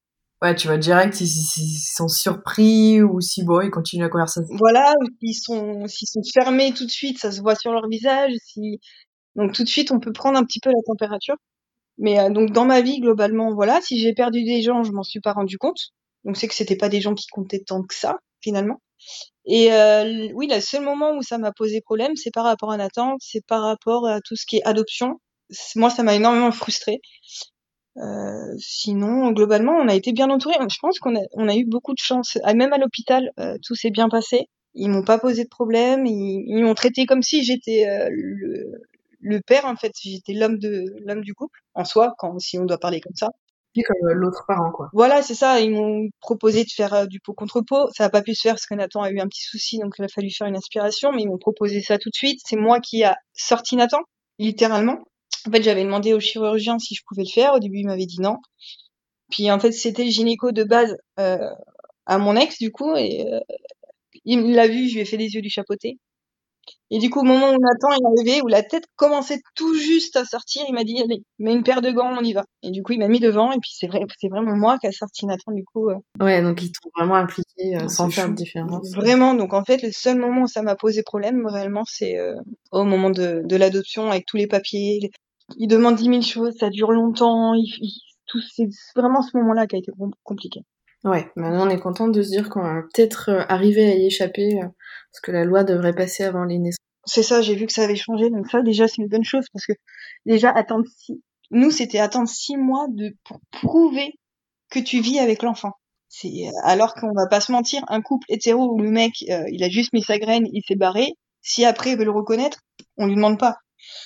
Ouais, 0.43 0.53
tu 0.53 0.67
vas 0.67 0.77
direct 0.77 1.13
s'ils 1.13 1.27
s'ils 1.27 1.79
sont 1.79 2.07
surpris 2.07 3.01
ou 3.01 3.19
si 3.21 3.43
bon, 3.43 3.61
ils 3.61 3.71
continuent 3.71 4.03
la 4.03 4.09
conversation. 4.09 4.53
Voilà, 4.59 4.93
ou 5.01 5.05
s'ils 5.19 5.41
sont, 5.41 5.87
s'ils 5.87 6.07
sont 6.07 6.21
fermés 6.33 6.73
tout 6.73 6.85
de 6.85 6.91
suite, 6.91 7.17
ça 7.17 7.31
se 7.31 7.41
voit 7.41 7.55
sur 7.55 7.71
leur 7.71 7.87
visage. 7.87 8.33
Si, 8.43 8.79
donc 9.35 9.53
tout 9.53 9.63
de 9.63 9.69
suite, 9.69 9.91
on 9.91 9.99
peut 9.99 10.11
prendre 10.11 10.37
un 10.37 10.43
petit 10.43 10.59
peu 10.59 10.69
la 10.69 10.81
température. 10.85 11.37
Mais 11.97 12.19
euh, 12.19 12.29
donc 12.29 12.51
dans 12.51 12.65
ma 12.65 12.81
vie 12.81 12.99
globalement, 12.99 13.53
voilà, 13.53 13.79
si 13.81 13.99
j'ai 13.99 14.13
perdu 14.13 14.43
des 14.43 14.61
gens, 14.61 14.83
je 14.83 14.91
m'en 14.91 15.03
suis 15.03 15.21
pas 15.21 15.33
rendu 15.33 15.57
compte. 15.57 15.79
Donc 16.25 16.37
c'est 16.37 16.47
que 16.47 16.55
c'était 16.55 16.75
pas 16.75 16.89
des 16.89 17.01
gens 17.01 17.15
qui 17.15 17.27
comptaient 17.27 17.63
tant 17.65 17.81
que 17.81 17.95
ça 17.95 18.17
finalement. 18.43 18.81
Et 19.45 19.73
euh, 19.73 20.29
oui, 20.33 20.47
le 20.51 20.59
seul 20.61 20.83
moment 20.83 21.11
où 21.17 21.23
ça 21.23 21.37
m'a 21.37 21.51
posé 21.51 21.81
problème, 21.81 22.15
c'est 22.15 22.31
par 22.31 22.45
rapport 22.45 22.71
à 22.71 22.77
Nathan, 22.77 23.15
c'est 23.19 23.45
par 23.45 23.61
rapport 23.63 24.07
à 24.07 24.21
tout 24.21 24.35
ce 24.35 24.45
qui 24.45 24.57
est 24.57 24.63
adoption. 24.63 25.19
Moi, 25.75 25.89
ça 25.89 26.03
m'a 26.03 26.15
énormément 26.15 26.51
frustrée. 26.51 27.01
Euh, 27.97 28.55
sinon, 28.57 29.31
globalement, 29.31 29.73
on 29.73 29.87
a 29.87 29.95
été 29.95 30.11
bien 30.13 30.29
entourés. 30.29 30.55
Je 30.69 30.77
pense 30.81 30.99
qu'on 30.99 31.15
a, 31.15 31.21
on 31.33 31.47
a 31.47 31.55
eu 31.55 31.65
beaucoup 31.65 31.93
de 31.93 31.99
chance. 31.99 32.37
Ah, 32.43 32.53
Même 32.53 32.73
à 32.73 32.77
l'hôpital, 32.77 33.31
euh, 33.39 33.57
tout 33.63 33.75
s'est 33.75 33.91
bien 33.91 34.09
passé. 34.09 34.47
Ils 34.73 34.89
m'ont 34.89 35.03
pas 35.03 35.19
posé 35.19 35.43
de 35.43 35.49
problème. 35.49 36.05
Ils, 36.05 36.43
ils 36.47 36.63
m'ont 36.63 36.73
traité 36.73 37.05
comme 37.05 37.21
si 37.21 37.43
j'étais 37.43 37.87
euh, 37.87 38.07
le, 38.11 38.81
le 39.21 39.41
père, 39.41 39.65
en 39.65 39.75
fait. 39.75 39.93
J'étais 40.01 40.33
l'homme 40.33 40.57
de 40.57 40.85
l'homme 41.05 41.21
du 41.21 41.33
couple, 41.35 41.59
en 41.75 41.85
soi, 41.85 42.15
quand 42.17 42.39
si 42.39 42.57
on 42.57 42.65
doit 42.65 42.79
parler 42.79 42.99
comme 43.01 43.15
ça. 43.15 43.29
Euh. 43.77 44.85
Voilà, 44.93 45.21
c'est 45.21 45.35
ça. 45.35 45.59
Ils 45.59 45.71
m'ont 45.71 46.09
proposé 46.19 46.63
de 46.63 46.69
faire 46.69 46.93
euh, 46.93 47.05
du 47.05 47.19
pot 47.19 47.33
contre 47.33 47.61
pot. 47.61 47.89
Ça 47.95 48.03
n'a 48.03 48.09
pas 48.09 48.21
pu 48.21 48.35
se 48.35 48.41
faire 48.41 48.53
parce 48.53 48.65
que 48.65 48.75
Nathan 48.75 49.01
a 49.01 49.11
eu 49.11 49.19
un 49.19 49.27
petit 49.27 49.43
souci, 49.43 49.79
donc 49.79 49.95
il 49.97 50.05
a 50.05 50.07
fallu 50.07 50.29
faire 50.29 50.47
une 50.47 50.55
aspiration. 50.55 51.11
Mais 51.11 51.23
ils 51.23 51.27
m'ont 51.27 51.37
proposé 51.37 51.81
ça 51.81 51.97
tout 51.97 52.09
de 52.09 52.15
suite. 52.15 52.39
C'est 52.45 52.55
moi 52.55 52.79
qui 52.79 53.03
a 53.03 53.15
sorti 53.33 53.75
Nathan, 53.75 53.99
littéralement. 54.39 54.99
En 55.47 55.51
fait, 55.51 55.63
j'avais 55.63 55.83
demandé 55.83 56.13
au 56.13 56.19
chirurgien 56.19 56.79
si 56.79 56.95
je 56.95 57.01
pouvais 57.07 57.23
le 57.23 57.33
faire. 57.33 57.53
Au 57.53 57.59
début, 57.59 57.79
il 57.79 57.87
m'avait 57.87 58.05
dit 58.05 58.21
non. 58.21 58.37
Puis 59.31 59.49
en 59.51 59.59
fait, 59.59 59.71
c'était 59.71 60.03
le 60.03 60.11
gynéco 60.11 60.51
de 60.51 60.63
base 60.63 60.95
euh, 61.19 61.49
à 62.05 62.17
mon 62.17 62.35
ex, 62.35 62.59
du 62.59 62.71
coup, 62.71 62.95
et 62.95 63.25
euh, 63.33 63.39
il 64.25 64.53
l'a 64.53 64.67
vu, 64.67 64.87
je 64.87 64.95
lui 64.95 65.01
ai 65.01 65.05
fait 65.05 65.17
les 65.17 65.33
yeux 65.33 65.41
du 65.41 65.49
chapeauté. 65.49 65.97
Et 66.95 66.99
du 66.99 67.09
coup, 67.09 67.21
au 67.21 67.23
moment 67.23 67.47
où 67.49 67.57
Nathan 67.59 67.89
est 67.91 68.05
arrivé, 68.05 68.41
où 68.43 68.47
la 68.47 68.61
tête 68.61 68.83
commençait 68.95 69.41
tout 69.55 69.73
juste 69.73 70.15
à 70.15 70.25
sortir, 70.25 70.63
il 70.69 70.73
m'a 70.75 70.83
dit 70.83 71.01
allez, 71.01 71.23
mets 71.39 71.53
une 71.53 71.63
paire 71.63 71.81
de 71.81 71.89
gants, 71.89 72.15
on 72.15 72.23
y 72.23 72.33
va. 72.33 72.43
Et 72.61 72.69
du 72.69 72.83
coup, 72.83 72.91
il 72.93 72.99
m'a 72.99 73.07
mis 73.07 73.19
devant, 73.19 73.51
et 73.51 73.57
puis 73.59 73.71
c'est 73.73 73.87
vrai, 73.87 74.01
c'est 74.19 74.27
vraiment 74.27 74.55
moi 74.55 74.77
qui 74.77 74.85
a 74.85 74.91
sorti 74.91 75.25
Nathan, 75.25 75.53
du 75.53 75.63
coup. 75.65 75.89
euh, 75.89 75.95
Ouais, 76.21 76.43
donc 76.43 76.61
ils 76.61 76.71
t'ont 76.71 76.89
vraiment 76.95 77.15
impliqué 77.15 77.75
euh, 77.77 77.87
sans 77.87 78.09
faire 78.11 78.29
de 78.29 78.35
différence. 78.35 78.91
Vraiment, 78.95 79.33
donc 79.33 79.53
en 79.53 79.63
fait, 79.63 79.81
le 79.81 79.89
seul 79.91 80.19
moment 80.19 80.43
où 80.43 80.47
ça 80.47 80.61
m'a 80.61 80.75
posé 80.75 81.01
problème, 81.01 81.47
réellement, 81.47 81.83
c'est 81.87 82.19
euh, 82.19 82.35
au 82.71 82.83
moment 82.83 83.09
de, 83.09 83.41
de 83.43 83.55
l'adoption, 83.55 84.11
avec 84.11 84.25
tous 84.27 84.37
les 84.37 84.47
papiers. 84.47 84.99
les- 85.01 85.11
Il 85.57 85.67
demande 85.67 85.95
dix 85.95 86.09
mille 86.09 86.23
choses, 86.23 86.53
ça 86.59 86.69
dure 86.69 86.91
longtemps. 86.91 87.55
Il, 87.55 87.65
il- 87.81 87.99
tout, 88.27 88.39
c'est 88.55 88.69
vraiment 88.95 89.21
ce 89.23 89.35
moment-là 89.37 89.67
qui 89.67 89.75
a 89.75 89.79
été 89.79 89.91
com- 89.97 90.13
compliqué. 90.23 90.61
Ouais, 91.03 91.29
maintenant 91.35 91.67
on 91.67 91.69
est 91.69 91.79
content 91.79 92.07
de 92.07 92.21
se 92.21 92.29
dire 92.29 92.49
qu'on 92.49 92.61
va 92.61 92.81
peut-être 92.93 93.29
euh, 93.29 93.43
arriver 93.49 93.85
à 93.91 93.95
y 93.95 94.05
échapper, 94.05 94.61
euh, 94.61 94.67
parce 95.11 95.21
que 95.21 95.31
la 95.31 95.43
loi 95.43 95.65
devrait 95.65 95.93
passer 95.93 96.23
avant 96.23 96.45
les 96.45 96.59
naissances. 96.59 96.77
C'est 97.05 97.23
ça, 97.23 97.41
j'ai 97.41 97.55
vu 97.55 97.65
que 97.65 97.73
ça 97.73 97.83
avait 97.83 97.97
changé, 97.97 98.29
donc 98.29 98.49
ça 98.49 98.61
déjà 98.61 98.87
c'est 98.87 99.01
une 99.01 99.09
bonne 99.09 99.25
chose 99.25 99.45
parce 99.51 99.65
que 99.65 99.73
déjà 100.25 100.49
attendre 100.49 100.85
six, 100.97 101.21
nous 101.51 101.71
c'était 101.71 101.99
attendre 101.99 102.29
six 102.29 102.55
mois 102.55 102.87
de 102.89 103.17
pour 103.25 103.41
prouver 103.51 104.13
que 104.69 104.79
tu 104.79 105.01
vis 105.01 105.19
avec 105.19 105.43
l'enfant. 105.43 105.73
C'est 106.07 106.49
alors 106.63 106.93
qu'on 106.93 107.11
va 107.11 107.27
pas 107.27 107.41
se 107.41 107.51
mentir, 107.51 107.83
un 107.89 108.01
couple 108.01 108.25
hétéro 108.29 108.73
où 108.73 108.79
le 108.79 108.89
mec 108.89 109.25
euh, 109.29 109.43
il 109.51 109.61
a 109.63 109.69
juste 109.69 109.91
mis 109.91 110.03
sa 110.03 110.17
graine, 110.19 110.47
il 110.53 110.63
s'est 110.65 110.75
barré, 110.75 111.15
si 111.41 111.65
après 111.65 111.91
il 111.91 111.97
veut 111.97 112.05
le 112.05 112.11
reconnaître, 112.11 112.59
on 112.97 113.07
lui 113.07 113.15
demande 113.15 113.37
pas. 113.37 113.57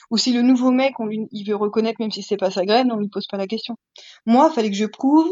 Ou 0.09 0.17
si 0.17 0.33
le 0.33 0.41
nouveau 0.41 0.71
mec 0.71 0.99
on 0.99 1.05
lui, 1.05 1.27
il 1.31 1.47
veut 1.47 1.55
reconnaître 1.55 1.97
même 1.99 2.11
si 2.11 2.23
c'est 2.23 2.37
pas 2.37 2.49
sa 2.49 2.65
graine, 2.65 2.91
on 2.91 2.97
lui 2.97 3.09
pose 3.09 3.27
pas 3.27 3.37
la 3.37 3.45
question. 3.45 3.75
Moi, 4.25 4.49
fallait 4.51 4.71
que 4.71 4.75
je 4.75 4.85
prouve 4.85 5.31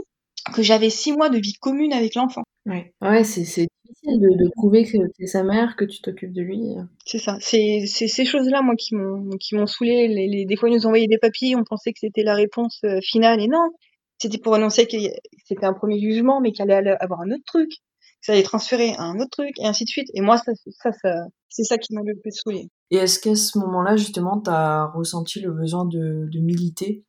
que 0.53 0.61
j'avais 0.61 0.89
six 0.89 1.11
mois 1.11 1.29
de 1.29 1.37
vie 1.37 1.53
commune 1.53 1.93
avec 1.93 2.15
l'enfant. 2.15 2.43
Ouais, 2.65 2.93
ouais, 3.01 3.23
c'est 3.23 3.45
c'est 3.45 3.67
difficile 3.87 4.19
de, 4.19 4.43
de 4.43 4.49
prouver 4.55 4.85
que 4.85 4.97
t'es 5.17 5.27
sa 5.27 5.43
mère, 5.43 5.75
que 5.75 5.85
tu 5.85 6.01
t'occupes 6.01 6.33
de 6.33 6.41
lui. 6.41 6.61
C'est 7.05 7.19
ça. 7.19 7.37
C'est 7.39 7.85
c'est 7.87 8.07
ces 8.07 8.25
choses-là, 8.25 8.61
moi, 8.61 8.75
qui 8.75 8.95
m'ont 8.95 9.29
qui 9.39 9.55
m'ont 9.55 9.67
saoulé. 9.67 10.07
Les, 10.07 10.27
les- 10.27 10.45
des 10.45 10.55
fois, 10.55 10.69
ils 10.69 10.75
nous 10.75 10.85
envoyaient 10.85 11.07
des 11.07 11.17
papiers, 11.19 11.55
on 11.55 11.63
pensait 11.63 11.93
que 11.93 11.99
c'était 11.99 12.23
la 12.23 12.33
réponse 12.35 12.79
euh, 12.85 12.99
finale, 13.01 13.41
et 13.41 13.47
non. 13.47 13.69
C'était 14.17 14.37
pour 14.37 14.55
annoncer 14.55 14.87
que 14.87 14.97
c'était 15.45 15.65
un 15.65 15.73
premier 15.73 15.99
jugement, 15.99 16.39
mais 16.41 16.51
qu'il 16.51 16.63
allait 16.63 16.73
aller- 16.75 16.95
avoir 16.99 17.21
un 17.21 17.31
autre 17.31 17.43
truc, 17.45 17.69
que 17.69 17.75
ça 18.21 18.31
allait 18.33 18.43
transférer 18.43 18.93
à 18.97 19.03
un 19.03 19.19
autre 19.19 19.31
truc, 19.31 19.51
et 19.59 19.65
ainsi 19.65 19.83
de 19.83 19.89
suite. 19.89 20.07
Et 20.13 20.21
moi, 20.21 20.37
ça, 20.37 20.53
ça, 20.81 20.91
ça 20.93 21.25
c'est 21.49 21.63
ça 21.63 21.77
qui 21.77 21.93
m'a 21.93 22.01
le 22.05 22.19
plus 22.19 22.31
saoulé. 22.31 22.69
Et 22.91 22.97
est-ce 22.97 23.19
qu'à 23.19 23.35
ce 23.35 23.57
moment-là, 23.59 23.97
justement, 23.97 24.39
t'as 24.39 24.85
ressenti 24.87 25.39
le 25.41 25.51
besoin 25.51 25.85
de, 25.85 26.27
de 26.31 26.39
militer? 26.39 27.03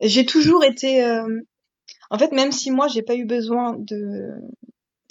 J'ai 0.00 0.24
toujours 0.26 0.64
été, 0.64 1.04
euh, 1.04 1.26
en 2.10 2.18
fait, 2.18 2.32
même 2.32 2.52
si 2.52 2.70
moi, 2.70 2.88
j'ai 2.88 3.02
pas 3.02 3.16
eu 3.16 3.24
besoin 3.24 3.76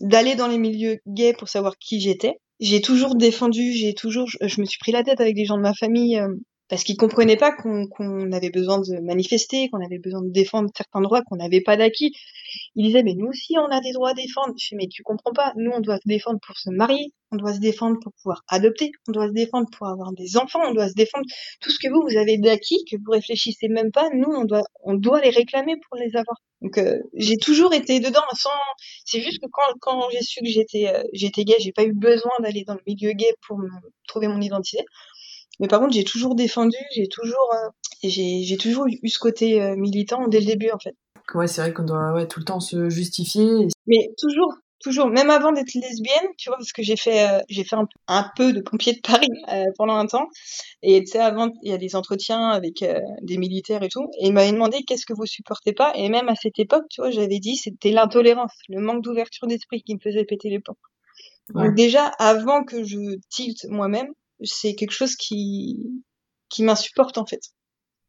d'aller 0.01 0.36
dans 0.36 0.48
les 0.48 0.58
milieux 0.58 1.00
gays 1.08 1.34
pour 1.34 1.50
savoir 1.50 1.77
qui 1.77 2.00
j'étais, 2.00 2.39
j'ai 2.60 2.82
toujours 2.82 3.15
défendu, 3.15 3.72
j'ai 3.72 3.94
toujours, 3.94 4.27
je, 4.27 4.62
me 4.62 4.65
suis 4.65 4.79
pris 4.79 4.91
la 4.91 5.03
tête 5.03 5.22
avec 5.22 5.36
des 5.36 5.46
gens 5.46 5.58
de 5.58 5.62
ma 5.62 5.74
famille 5.74 6.18
euh, 6.20 6.27
parce 6.68 6.84
qu'ils 6.84 6.98
comprenaient 6.98 7.38
pas 7.38 7.51
qu'on 7.51 8.32
avait 8.32 8.51
besoin 8.51 8.79
de 8.79 9.00
manifester, 9.01 9.70
qu'on 9.70 9.84
avait 9.84 9.98
besoin 9.98 10.22
de 10.22 10.29
défendre 10.29 10.70
certains 10.75 11.01
droits, 11.01 11.22
qu'on 11.24 11.38
n'avait 11.38 11.62
pas 11.62 11.77
d'acquis. 11.77 12.13
Ils 12.75 12.86
disaient 12.86 13.03
mais 13.03 13.15
nous 13.15 13.27
aussi 13.27 13.56
on 13.58 13.72
a 13.72 13.79
des 13.82 13.91
droits 13.91 14.12
à 14.12 14.13
défendre. 14.13 14.53
Je 14.58 14.68
fais 14.68 14.75
mais 14.75 14.88
tu 14.88 15.01
comprends 15.03 15.32
pas, 15.34 15.53
nous 15.56 15.72
on 15.72 15.79
doit 15.79 15.98
se 15.98 16.08
défendre 16.08 16.39
pour 16.46 16.58
se 16.58 16.70
marier, 16.70 17.13
on 17.32 17.38
doit 17.38 17.53
se 17.53 17.60
défendre 17.60 17.98
pour 18.01 18.13
pouvoir 18.22 18.44
adopter, 18.48 18.91
on 19.08 19.13
doit 19.13 19.27
se 19.27 19.34
défendre 19.34 19.68
pour 19.75 19.88
avoir 19.88 20.12
des 20.13 20.38
enfants, 20.38 20.62
on 20.68 20.74
doit 20.74 20.89
se 20.89 20.96
défendre 20.96 21.25
tout 21.62 21.72
ce 21.72 21.79
que 21.79 21.89
vous 21.91 22.03
vous 22.08 22.18
avez 22.18 22.38
d'acquis 22.38 22.84
que 22.89 22.98
vous 22.98 23.12
réfléchissez 23.12 23.68
même 23.70 23.91
pas. 23.91 24.10
Nous 24.13 24.29
on 24.29 24.46
doit 24.46 24.63
on 24.84 24.94
doit 24.94 25.22
les 25.22 25.32
réclamer 25.32 25.75
pour 25.88 25.98
les 25.98 26.15
avoir. 26.15 26.38
Donc 26.61 26.77
euh, 26.77 26.97
j'ai 27.13 27.37
toujours 27.37 27.73
été 27.73 27.99
dedans 27.99 28.21
sans. 28.33 28.49
C'est 29.05 29.21
juste 29.21 29.39
que 29.39 29.47
quand 29.51 29.73
quand 29.79 30.09
j'ai 30.11 30.21
su 30.21 30.41
que 30.41 30.49
j'étais 30.49 30.87
euh, 30.87 31.03
j'étais 31.13 31.45
gay, 31.45 31.55
j'ai 31.59 31.71
pas 31.71 31.83
eu 31.83 31.93
besoin 31.93 32.31
d'aller 32.41 32.63
dans 32.65 32.73
le 32.73 32.81
milieu 32.85 33.11
gay 33.13 33.33
pour 33.47 33.57
me 33.57 33.69
trouver 34.07 34.27
mon 34.27 34.41
identité. 34.41 34.85
Mais 35.59 35.67
par 35.67 35.79
contre, 35.79 35.93
j'ai 35.93 36.03
toujours 36.03 36.35
défendu, 36.35 36.77
j'ai 36.95 37.07
toujours, 37.07 37.53
euh, 37.53 37.69
j'ai, 38.03 38.57
toujours 38.57 38.85
eu 38.87 39.09
ce 39.09 39.19
côté 39.19 39.61
euh, 39.61 39.75
militant 39.75 40.27
dès 40.27 40.39
le 40.39 40.45
début, 40.45 40.71
en 40.71 40.79
fait. 40.79 40.95
Ouais, 41.33 41.47
c'est 41.47 41.61
vrai 41.61 41.73
qu'on 41.73 41.83
doit 41.83 42.13
ouais, 42.13 42.27
tout 42.27 42.39
le 42.39 42.45
temps 42.45 42.59
se 42.59 42.89
justifier. 42.89 43.67
Mais 43.85 44.09
toujours, 44.17 44.53
toujours, 44.79 45.07
même 45.07 45.29
avant 45.29 45.51
d'être 45.51 45.74
lesbienne, 45.74 46.27
tu 46.38 46.50
vois, 46.50 46.57
parce 46.57 46.71
que 46.71 46.83
j'ai 46.83 46.95
fait, 46.95 47.27
euh, 47.27 47.39
j'ai 47.50 47.63
fait 47.63 47.75
un, 48.07 48.31
peu 48.36 48.53
de 48.53 48.62
pompier 48.62 48.93
de 48.93 49.01
Paris 49.01 49.29
pendant 49.77 49.95
un 49.95 50.05
temps. 50.05 50.27
Et 50.81 51.03
tu 51.03 51.12
sais, 51.12 51.19
avant, 51.19 51.50
il 51.63 51.71
y 51.71 51.74
a 51.74 51.77
des 51.77 51.95
entretiens 51.95 52.50
avec 52.50 52.83
des 53.21 53.38
militaires 53.38 53.83
et 53.83 53.89
tout. 53.89 54.09
Et 54.19 54.27
ils 54.27 54.33
m'avaient 54.33 54.51
demandé 54.51 54.83
qu'est-ce 54.88 55.05
que 55.05 55.13
vous 55.13 55.25
supportez 55.25 55.74
pas? 55.74 55.91
Et 55.95 56.09
même 56.09 56.29
à 56.29 56.36
cette 56.36 56.59
époque, 56.59 56.86
tu 56.89 57.01
vois, 57.01 57.12
j'avais 57.12 57.39
dit 57.39 57.57
c'était 57.57 57.91
l'intolérance, 57.91 58.53
le 58.69 58.79
manque 58.81 59.03
d'ouverture 59.03 59.48
d'esprit 59.48 59.81
qui 59.83 59.95
me 59.95 60.00
faisait 60.00 60.25
péter 60.25 60.50
les 60.50 60.59
plombs. 60.59 60.77
Donc 61.53 61.74
déjà, 61.75 62.05
avant 62.19 62.63
que 62.63 62.83
je 62.83 63.17
tilte 63.29 63.65
moi-même, 63.69 64.09
c'est 64.43 64.75
quelque 64.75 64.91
chose 64.91 65.15
qui, 65.15 66.03
qui 66.50 66.63
m'insupporte 66.63 67.17
en 67.17 67.25
fait. 67.25 67.41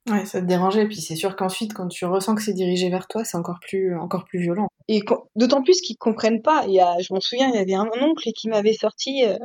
Ouais, 0.09 0.25
ça 0.25 0.41
te 0.41 0.47
dérangeait, 0.47 0.87
puis 0.87 1.01
c'est 1.01 1.15
sûr 1.15 1.37
qu'ensuite, 1.37 1.75
quand 1.75 1.89
tu 1.89 2.05
ressens 2.07 2.35
que 2.35 2.43
c'est 2.43 2.55
dirigé 2.55 2.89
vers 2.89 3.07
toi, 3.07 3.25
c'est 3.25 3.37
encore 3.37 3.61
plus, 3.61 3.97
encore 3.97 4.25
plus 4.25 4.41
violent. 4.41 4.69
Et 4.91 5.03
d'autant 5.37 5.63
plus 5.63 5.81
qu'ils 5.81 5.97
comprennent 5.97 6.43
pas. 6.43 6.65
Il 6.67 6.75
y 6.75 6.81
a, 6.81 6.97
je 6.99 7.15
m'en 7.15 7.21
souviens, 7.21 7.49
il 7.49 7.55
y 7.55 7.59
avait 7.59 7.75
un 7.75 7.89
oncle 8.03 8.29
qui 8.33 8.49
m'avait 8.49 8.73
sorti, 8.73 9.25
euh, 9.25 9.39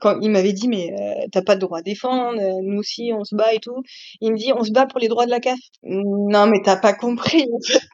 quand 0.00 0.18
il 0.22 0.30
m'avait 0.30 0.54
dit 0.54 0.68
mais 0.68 0.90
euh, 0.90 1.26
t'as 1.30 1.42
pas 1.42 1.54
de 1.54 1.60
droit 1.60 1.80
à 1.80 1.82
défendre, 1.82 2.40
euh, 2.40 2.60
nous 2.62 2.78
aussi 2.78 3.12
on 3.14 3.22
se 3.22 3.34
bat 3.34 3.52
et 3.52 3.58
tout. 3.60 3.82
Il 4.22 4.32
me 4.32 4.38
dit 4.38 4.54
on 4.54 4.64
se 4.64 4.72
bat 4.72 4.86
pour 4.86 4.98
les 4.98 5.08
droits 5.08 5.26
de 5.26 5.30
la 5.30 5.40
CAF. 5.40 5.58
Non 5.82 6.46
mais 6.46 6.60
t'as 6.64 6.76
pas 6.76 6.94
compris. 6.94 7.46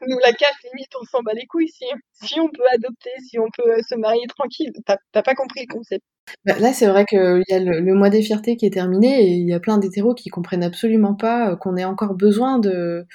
nous 0.07 0.19
la 0.19 0.33
CAF 0.33 0.55
limite 0.73 0.91
on 1.01 1.05
s'en 1.05 1.23
bat 1.23 1.33
les 1.35 1.47
couilles 1.47 1.69
si 1.69 1.85
si 2.13 2.39
on 2.39 2.49
peut 2.49 2.67
adopter, 2.73 3.11
si 3.29 3.37
on 3.41 3.49
peut 3.57 3.83
se 3.83 3.97
marier 3.97 4.27
tranquille. 4.29 4.73
T'as 4.87 5.23
pas 5.23 5.35
compris 5.35 5.67
le 5.69 5.75
concept. 5.75 6.05
Bah, 6.45 6.57
là, 6.61 6.73
c'est 6.73 6.87
vrai 6.87 7.05
qu'il 7.05 7.43
y 7.49 7.53
a 7.53 7.59
le, 7.59 7.95
mois 7.95 8.09
des 8.09 8.23
fiertés 8.23 8.57
qui 8.57 8.65
est 8.65 8.71
terminé 8.71 9.23
et 9.25 9.31
il 9.33 9.49
y 9.49 9.53
a 9.53 9.59
plein 9.59 9.79
d'hétéros 9.79 10.15
qui 10.15 10.29
comprennent 10.29 10.63
absolument 10.63 11.15
pas 11.15 11.57
qu'on 11.57 11.77
ait 11.77 11.85
encore 11.85 12.15
besoin 12.15 12.61
de 12.61 13.07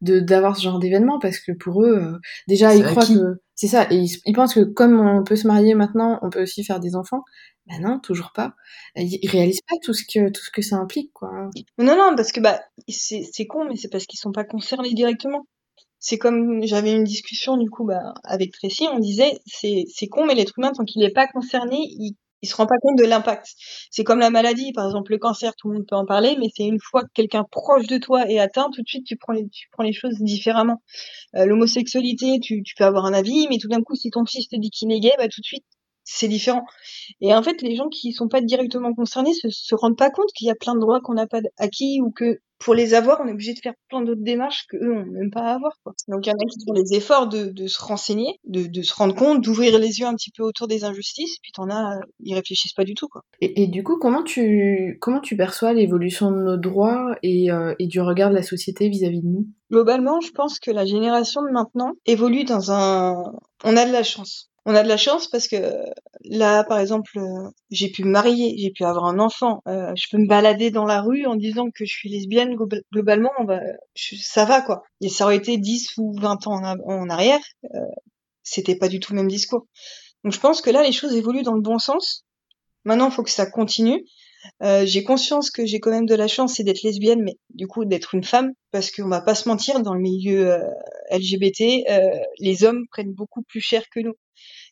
d'avoir 0.00 0.56
ce 0.56 0.62
genre 0.62 0.78
d'événement 0.78 1.18
parce 1.18 1.38
que 1.38 1.52
pour 1.52 1.82
eux, 1.82 1.98
euh, 1.98 2.18
déjà, 2.46 2.74
ils 2.74 2.84
croient 2.84 3.06
que 3.06 3.40
c'est 3.54 3.66
ça 3.66 3.86
et 3.90 3.96
ils, 3.96 4.32
pensent 4.32 4.54
que 4.54 4.64
comme 4.64 5.00
on 5.00 5.24
peut 5.24 5.36
se 5.36 5.46
marier 5.46 5.74
maintenant, 5.74 6.18
on 6.22 6.30
peut 6.30 6.42
aussi 6.42 6.64
faire 6.64 6.80
des 6.80 6.94
enfants. 6.94 7.24
Ben 7.66 7.80
non, 7.80 7.98
toujours 7.98 8.32
pas. 8.32 8.54
Ils, 8.96 9.28
réalisent 9.28 9.62
pas 9.68 9.76
tout 9.82 9.92
ce 9.92 10.04
que 10.04 10.30
tout 10.30 10.42
ce 10.42 10.50
que 10.50 10.62
ça 10.62 10.76
implique, 10.76 11.12
quoi. 11.12 11.30
Non, 11.78 11.96
non, 11.96 12.14
parce 12.16 12.32
que 12.32 12.40
bah 12.40 12.60
c'est 12.88 13.24
c'est 13.30 13.46
con, 13.46 13.64
mais 13.64 13.76
c'est 13.76 13.88
parce 13.88 14.06
qu'ils 14.06 14.18
sont 14.18 14.32
pas 14.32 14.44
concernés 14.44 14.94
directement 14.94 15.44
c'est 16.00 16.18
comme 16.18 16.64
j'avais 16.64 16.92
une 16.92 17.04
discussion 17.04 17.56
du 17.56 17.70
coup 17.70 17.84
bah, 17.84 18.14
avec 18.24 18.52
Tracy, 18.52 18.86
on 18.92 18.98
disait 18.98 19.40
c'est 19.46 19.84
c'est 19.92 20.06
con 20.06 20.26
mais 20.26 20.34
l'être 20.34 20.54
humain 20.58 20.72
tant 20.72 20.84
qu'il 20.84 21.02
n'est 21.02 21.12
pas 21.12 21.26
concerné, 21.26 21.76
il 21.76 22.14
il 22.42 22.48
se 22.48 22.56
rend 22.56 22.66
pas 22.66 22.76
compte 22.82 22.98
de 22.98 23.04
l'impact. 23.04 23.46
C'est 23.90 24.04
comme 24.04 24.18
la 24.20 24.30
maladie, 24.30 24.72
par 24.72 24.86
exemple 24.86 25.12
le 25.12 25.18
cancer, 25.18 25.54
tout 25.56 25.68
le 25.68 25.74
monde 25.76 25.86
peut 25.86 25.96
en 25.96 26.06
parler, 26.06 26.36
mais 26.38 26.48
c'est 26.54 26.64
une 26.66 26.80
fois 26.80 27.02
que 27.02 27.10
quelqu'un 27.14 27.44
proche 27.50 27.86
de 27.86 27.98
toi 27.98 28.28
est 28.30 28.38
atteint, 28.38 28.68
tout 28.72 28.82
de 28.82 28.88
suite 28.88 29.06
tu 29.06 29.16
prends 29.16 29.32
les, 29.32 29.48
tu 29.48 29.68
prends 29.72 29.84
les 29.84 29.92
choses 29.92 30.16
différemment. 30.20 30.82
Euh, 31.36 31.46
L'homosexualité, 31.46 32.38
tu, 32.40 32.62
tu 32.62 32.74
peux 32.76 32.84
avoir 32.84 33.06
un 33.06 33.12
avis, 33.14 33.48
mais 33.50 33.58
tout 33.58 33.68
d'un 33.68 33.82
coup, 33.82 33.94
si 33.96 34.10
ton 34.10 34.24
fils 34.26 34.48
te 34.48 34.56
dit 34.56 34.70
qu'il 34.70 34.92
est 34.92 35.00
gay, 35.00 35.12
bah 35.18 35.28
tout 35.28 35.40
de 35.40 35.46
suite 35.46 35.64
c'est 36.10 36.28
différent. 36.28 36.64
Et 37.20 37.34
en 37.34 37.42
fait, 37.42 37.60
les 37.62 37.76
gens 37.76 37.88
qui 37.88 38.12
sont 38.12 38.28
pas 38.28 38.40
directement 38.40 38.94
concernés 38.94 39.34
se, 39.34 39.50
se 39.50 39.74
rendent 39.74 39.98
pas 39.98 40.10
compte 40.10 40.30
qu'il 40.34 40.46
y 40.46 40.50
a 40.50 40.54
plein 40.54 40.74
de 40.74 40.80
droits 40.80 41.00
qu'on 41.00 41.14
n'a 41.14 41.26
pas 41.26 41.40
acquis 41.58 42.00
ou 42.00 42.10
que 42.10 42.40
pour 42.58 42.74
les 42.74 42.94
avoir, 42.94 43.20
on 43.20 43.28
est 43.28 43.32
obligé 43.32 43.54
de 43.54 43.60
faire 43.60 43.74
plein 43.88 44.00
d'autres 44.02 44.24
démarches 44.24 44.66
que 44.68 44.76
eux 44.78 44.94
n'ont 44.94 45.06
même 45.06 45.30
pas 45.30 45.42
à 45.42 45.54
avoir. 45.54 45.74
Quoi. 45.84 45.92
Donc 46.08 46.26
il 46.26 46.30
y 46.30 46.32
en 46.32 46.36
a 46.36 46.44
qui 46.44 46.58
font 46.66 46.72
les 46.72 46.96
efforts 46.96 47.28
de, 47.28 47.50
de 47.50 47.66
se 47.68 47.80
renseigner, 47.80 48.40
de, 48.44 48.66
de, 48.66 48.82
se 48.82 48.94
rendre 48.94 49.14
compte, 49.14 49.42
d'ouvrir 49.42 49.78
les 49.78 50.00
yeux 50.00 50.06
un 50.06 50.14
petit 50.14 50.32
peu 50.32 50.42
autour 50.42 50.66
des 50.66 50.82
injustices, 50.82 51.38
puis 51.40 51.52
t'en 51.52 51.70
as, 51.70 52.00
ils 52.20 52.34
réfléchissent 52.34 52.72
pas 52.72 52.84
du 52.84 52.94
tout. 52.94 53.06
Quoi. 53.06 53.22
Et, 53.40 53.62
et 53.62 53.66
du 53.68 53.84
coup, 53.84 53.98
comment 53.98 54.24
tu 54.24 54.98
comment 55.00 55.20
tu 55.20 55.36
perçois 55.36 55.72
l'évolution 55.72 56.32
de 56.32 56.38
nos 56.38 56.56
droits 56.56 57.14
et, 57.22 57.52
euh, 57.52 57.74
et 57.78 57.86
du 57.86 58.00
regard 58.00 58.30
de 58.30 58.34
la 58.34 58.42
société 58.42 58.88
vis-à-vis 58.88 59.18
-vis 59.18 59.22
de 59.22 59.28
nous? 59.28 59.46
Globalement, 59.70 60.20
je 60.20 60.32
pense 60.32 60.58
que 60.58 60.70
la 60.70 60.86
génération 60.86 61.42
de 61.42 61.50
maintenant 61.50 61.92
évolue 62.06 62.44
dans 62.44 62.72
un... 62.72 63.32
On 63.64 63.76
a 63.76 63.84
de 63.86 63.92
la 63.92 64.02
chance 64.02 64.50
on 64.68 64.74
a 64.74 64.82
de 64.82 64.88
la 64.88 64.98
chance 64.98 65.28
parce 65.28 65.48
que 65.48 65.56
là, 66.24 66.62
par 66.62 66.78
exemple, 66.78 67.18
euh, 67.18 67.48
j'ai 67.70 67.88
pu 67.88 68.04
me 68.04 68.10
marier, 68.10 68.54
j'ai 68.58 68.70
pu 68.70 68.84
avoir 68.84 69.06
un 69.06 69.18
enfant, 69.18 69.62
euh, 69.66 69.94
je 69.96 70.04
peux 70.10 70.18
me 70.18 70.28
balader 70.28 70.70
dans 70.70 70.84
la 70.84 71.00
rue 71.00 71.24
en 71.24 71.36
disant 71.36 71.70
que 71.74 71.86
je 71.86 71.90
suis 71.90 72.10
lesbienne, 72.10 72.54
globalement, 72.92 73.32
ça 73.96 74.44
va 74.44 74.60
quoi. 74.60 74.82
Et 75.00 75.08
ça 75.08 75.24
aurait 75.24 75.38
été 75.38 75.56
10 75.56 75.96
ou 75.96 76.12
20 76.20 76.46
ans 76.48 76.60
en, 76.84 77.08
arrière, 77.08 77.40
euh, 77.64 77.78
c'était 78.42 78.76
pas 78.76 78.88
du 78.88 79.00
tout 79.00 79.14
le 79.14 79.20
même 79.20 79.30
discours. 79.30 79.66
Donc 80.22 80.34
je 80.34 80.40
pense 80.40 80.60
que 80.60 80.68
là, 80.68 80.82
les 80.82 80.92
choses 80.92 81.14
évoluent 81.14 81.44
dans 81.44 81.54
le 81.54 81.62
bon 81.62 81.78
sens. 81.78 82.26
Maintenant, 82.84 83.08
il 83.08 83.12
faut 83.12 83.22
que 83.22 83.30
ça 83.30 83.46
continue. 83.46 84.04
j'ai 84.60 85.02
conscience 85.02 85.50
que 85.50 85.64
j'ai 85.64 85.80
quand 85.80 85.90
même 85.90 86.06
de 86.06 86.14
la 86.14 86.28
chance, 86.28 86.56
c'est 86.56 86.62
d'être 86.62 86.82
lesbienne, 86.82 87.22
mais 87.22 87.36
du 87.54 87.66
coup 87.66 87.86
d'être 87.86 88.14
une 88.14 88.24
femme, 88.24 88.52
parce 88.70 88.90
qu'on 88.90 89.08
va 89.08 89.22
pas 89.22 89.34
se 89.34 89.48
mentir, 89.48 89.80
dans 89.80 89.94
le 89.94 90.00
milieu 90.00 90.58
LGBT, 91.10 91.84
les 92.38 92.64
hommes 92.64 92.84
prennent 92.90 93.14
beaucoup 93.14 93.42
plus 93.42 93.62
cher 93.62 93.82
que 93.90 94.00
nous 94.00 94.14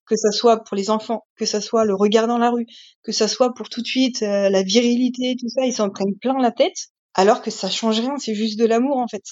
que 0.06 0.16
ça 0.16 0.30
soit 0.30 0.64
pour 0.64 0.76
les 0.76 0.90
enfants, 0.90 1.24
que 1.36 1.44
ça 1.44 1.60
soit 1.60 1.84
le 1.84 1.94
regard 1.94 2.26
dans 2.26 2.38
la 2.38 2.50
rue, 2.50 2.66
que 3.02 3.12
ça 3.12 3.28
soit 3.28 3.54
pour 3.54 3.68
tout 3.68 3.82
de 3.82 3.86
suite 3.86 4.22
euh, 4.22 4.48
la 4.50 4.62
virilité, 4.62 5.36
tout 5.38 5.48
ça, 5.48 5.64
ils 5.64 5.72
s'en 5.72 5.90
prennent 5.90 6.16
plein 6.20 6.38
la 6.40 6.52
tête, 6.52 6.88
alors 7.14 7.42
que 7.42 7.50
ça 7.50 7.68
change 7.68 8.00
rien, 8.00 8.16
c'est 8.18 8.34
juste 8.34 8.58
de 8.58 8.66
l'amour 8.66 8.98
en 8.98 9.08
fait. 9.08 9.24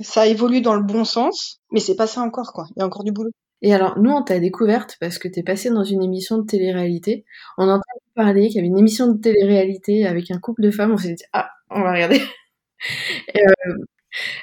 Ça 0.00 0.26
évolue 0.26 0.60
dans 0.60 0.74
le 0.74 0.82
bon 0.82 1.04
sens, 1.04 1.60
mais 1.70 1.80
c'est 1.80 1.96
pas 1.96 2.06
ça 2.06 2.20
encore 2.20 2.52
quoi, 2.52 2.66
il 2.76 2.80
y 2.80 2.82
a 2.82 2.86
encore 2.86 3.04
du 3.04 3.12
boulot. 3.12 3.30
Et 3.62 3.72
alors, 3.72 3.98
nous, 3.98 4.10
on 4.10 4.22
t'a 4.22 4.38
découverte 4.38 4.96
parce 5.00 5.18
que 5.18 5.28
t'es 5.28 5.42
passée 5.42 5.70
dans 5.70 5.84
une 5.84 6.02
émission 6.02 6.38
de 6.38 6.44
télé-réalité. 6.44 7.24
On 7.56 7.68
entend 7.68 7.82
parler 8.14 8.48
qu'il 8.48 8.56
y 8.56 8.58
avait 8.58 8.68
une 8.68 8.78
émission 8.78 9.08
de 9.12 9.18
télé-réalité 9.18 10.06
avec 10.06 10.30
un 10.30 10.38
couple 10.38 10.62
de 10.62 10.70
femmes. 10.70 10.92
On 10.92 10.98
s'est 10.98 11.14
dit, 11.14 11.24
ah, 11.32 11.48
on 11.70 11.80
va 11.82 11.92
regarder. 11.92 12.20
euh, 13.36 13.74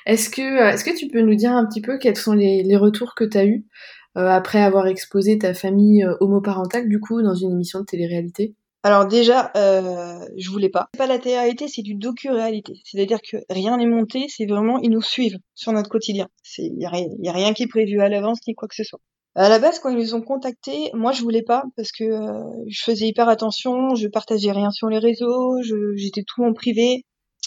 est-ce 0.06 0.30
que, 0.30 0.98
tu 0.98 1.08
peux 1.08 1.22
nous 1.22 1.36
dire 1.36 1.52
un 1.52 1.66
petit 1.66 1.82
peu 1.82 1.98
quels 1.98 2.18
sont 2.18 2.34
les, 2.34 2.76
retours 2.76 3.16
que 3.16 3.24
t'as 3.24 3.46
eus 3.46 3.66
euh, 3.66 4.03
après 4.16 4.62
avoir 4.62 4.88
exposé 4.88 5.38
ta 5.38 5.54
famille 5.54 6.04
euh, 6.04 6.16
homoparentale, 6.20 6.88
du 6.88 7.00
coup, 7.00 7.22
dans 7.22 7.36
une 7.36 7.52
émission 7.52 7.80
de 7.80 7.86
télé-réalité? 7.86 8.56
Alors 8.86 9.06
déjà, 9.08 9.50
euh, 9.56 10.20
je 10.38 10.50
voulais 10.50 10.70
pas. 10.70 10.90
C'est 10.94 10.98
pas 10.98 11.08
la 11.08 11.18
télé-réalité, 11.18 11.70
c'est 11.70 11.82
du 11.82 11.96
docu-réalité. 11.96 12.82
C'est-à-dire 12.84 13.20
que 13.22 13.38
rien 13.50 13.78
n'est 13.78 13.86
monté, 13.86 14.26
c'est 14.28 14.46
vraiment 14.46 14.78
ils 14.80 14.90
nous 14.90 15.02
suivent 15.02 15.38
sur 15.56 15.72
notre 15.72 15.90
quotidien. 15.90 16.28
Il 16.58 16.82
y, 16.82 16.86
a 16.86 16.90
rien, 16.90 17.08
a 17.26 17.32
rien 17.32 17.54
qui 17.54 17.64
est 17.64 17.68
prévu 17.68 18.02
à 18.02 18.10
l'avance 18.10 18.40
ni 18.46 18.56
quoi 18.56 18.68
que 18.68 18.76
ce 18.76 18.84
soit. 18.84 19.00
À 19.36 19.48
la 19.48 19.58
base, 19.58 19.80
quand 19.80 19.90
ils 19.90 19.98
nous 19.98 20.16
ont 20.16 20.22
contactés, 20.22 20.92
moi 20.94 21.14
je 21.14 21.22
voulais 21.22 21.42
pas 21.42 21.64
parce 21.78 21.94
que 21.94 22.04
euh, 22.04 22.44
je 22.68 22.84
faisais 22.84 23.08
hyper 23.08 23.30
attention, 23.30 23.96
je 23.96 24.08
partageais 24.10 24.52
rien 24.52 24.70
sur 24.70 24.90
les 24.90 25.00
réseaux, 25.00 25.56
j'étais 25.96 26.24
tout 26.24 26.44
en 26.44 26.54
privé. 26.54 27.06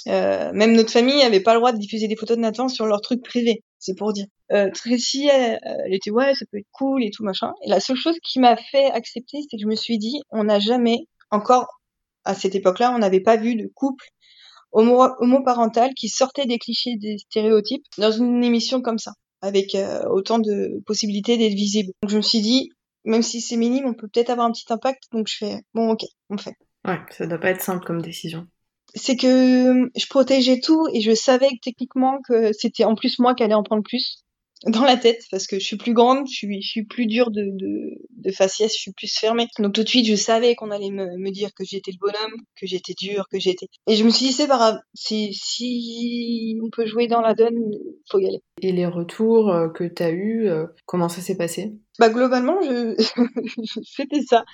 Euh, 0.08 0.50
même 0.52 0.72
notre 0.72 0.90
famille 0.90 1.20
avait 1.22 1.40
pas 1.40 1.52
le 1.52 1.60
droit 1.60 1.72
de 1.72 1.78
diffuser 1.78 2.08
des 2.08 2.16
photos 2.16 2.36
de 2.36 2.42
Nathan 2.42 2.68
sur 2.68 2.86
leurs 2.86 3.02
trucs 3.02 3.22
privés. 3.22 3.62
C'est 3.86 3.94
pour 3.94 4.12
dire. 4.12 4.26
Euh, 4.50 4.68
Tracy, 4.74 5.28
elle, 5.28 5.60
elle, 5.62 5.94
était 5.94 6.10
ouais, 6.10 6.34
ça 6.34 6.44
peut 6.50 6.58
être 6.58 6.66
cool 6.72 7.04
et 7.04 7.10
tout 7.12 7.22
machin. 7.22 7.52
Et 7.64 7.70
la 7.70 7.78
seule 7.78 7.96
chose 7.96 8.16
qui 8.20 8.40
m'a 8.40 8.56
fait 8.56 8.86
accepter, 8.86 9.38
c'est 9.42 9.56
que 9.56 9.62
je 9.62 9.68
me 9.68 9.76
suis 9.76 9.96
dit, 9.96 10.22
on 10.30 10.42
n'a 10.42 10.58
jamais, 10.58 11.06
encore 11.30 11.68
à 12.24 12.34
cette 12.34 12.56
époque-là, 12.56 12.92
on 12.92 12.98
n'avait 12.98 13.20
pas 13.20 13.36
vu 13.36 13.54
de 13.54 13.70
couple 13.72 14.04
homoparental 14.72 15.94
qui 15.94 16.08
sortait 16.08 16.46
des 16.46 16.58
clichés, 16.58 16.96
des 16.96 17.18
stéréotypes 17.18 17.84
dans 17.96 18.10
une 18.10 18.42
émission 18.42 18.82
comme 18.82 18.98
ça, 18.98 19.12
avec 19.40 19.76
euh, 19.76 20.02
autant 20.10 20.40
de 20.40 20.82
possibilités 20.84 21.38
d'être 21.38 21.54
visible. 21.54 21.92
Donc 22.02 22.10
je 22.10 22.16
me 22.16 22.22
suis 22.22 22.40
dit, 22.40 22.70
même 23.04 23.22
si 23.22 23.40
c'est 23.40 23.56
minime, 23.56 23.86
on 23.86 23.94
peut 23.94 24.08
peut-être 24.12 24.30
avoir 24.30 24.48
un 24.48 24.52
petit 24.52 24.70
impact. 24.70 25.04
Donc 25.12 25.28
je 25.28 25.36
fais, 25.36 25.60
bon 25.74 25.90
ok, 25.90 26.02
on 26.28 26.38
fait. 26.38 26.54
Ouais, 26.84 26.98
ça 27.10 27.26
doit 27.26 27.38
pas 27.38 27.50
être 27.50 27.62
simple 27.62 27.86
comme 27.86 28.02
décision 28.02 28.48
c'est 28.96 29.16
que 29.16 29.90
je 29.96 30.06
protégeais 30.08 30.60
tout 30.60 30.88
et 30.92 31.00
je 31.00 31.14
savais 31.14 31.48
que 31.48 31.60
techniquement 31.62 32.20
que 32.26 32.52
c'était 32.52 32.84
en 32.84 32.94
plus 32.94 33.18
moi 33.18 33.34
qui 33.34 33.42
allais 33.42 33.54
en 33.54 33.62
prendre 33.62 33.82
plus. 33.82 34.25
Dans 34.64 34.84
la 34.84 34.96
tête 34.96 35.22
parce 35.30 35.46
que 35.46 35.58
je 35.58 35.64
suis 35.64 35.76
plus 35.76 35.92
grande, 35.92 36.26
je 36.26 36.34
suis, 36.34 36.62
je 36.62 36.68
suis 36.68 36.84
plus 36.84 37.06
dure 37.06 37.30
de, 37.30 37.42
de, 37.42 37.90
de 38.10 38.32
faciès, 38.32 38.72
je 38.72 38.80
suis 38.80 38.92
plus 38.92 39.12
fermée. 39.12 39.48
Donc 39.58 39.74
tout 39.74 39.82
de 39.82 39.88
suite, 39.88 40.06
je 40.06 40.14
savais 40.14 40.54
qu'on 40.54 40.70
allait 40.70 40.90
me, 40.90 41.16
me 41.18 41.30
dire 41.30 41.50
que 41.54 41.64
j'étais 41.64 41.92
le 41.92 41.98
bonhomme, 42.00 42.40
que 42.58 42.66
j'étais 42.66 42.94
dure, 42.94 43.26
que 43.30 43.38
j'étais. 43.38 43.66
Et 43.86 43.96
je 43.96 44.04
me 44.04 44.10
suis 44.10 44.26
dit, 44.26 44.32
c'est 44.32 44.48
pas 44.48 44.56
grave, 44.56 44.78
si, 44.94 45.34
si 45.34 46.58
on 46.64 46.70
peut 46.70 46.86
jouer 46.86 47.06
dans 47.06 47.20
la 47.20 47.34
donne, 47.34 47.56
faut 48.10 48.18
y 48.18 48.26
aller. 48.26 48.40
Et 48.62 48.72
les 48.72 48.86
retours 48.86 49.52
euh, 49.52 49.68
que 49.68 49.84
tu 49.84 50.02
as 50.02 50.10
eus, 50.10 50.48
euh, 50.48 50.66
comment 50.86 51.08
ça 51.08 51.20
s'est 51.20 51.36
passé? 51.36 51.74
Bah 51.98 52.08
globalement, 52.08 52.60
je... 52.62 52.94
c'était 53.84 54.22
ça. 54.22 54.44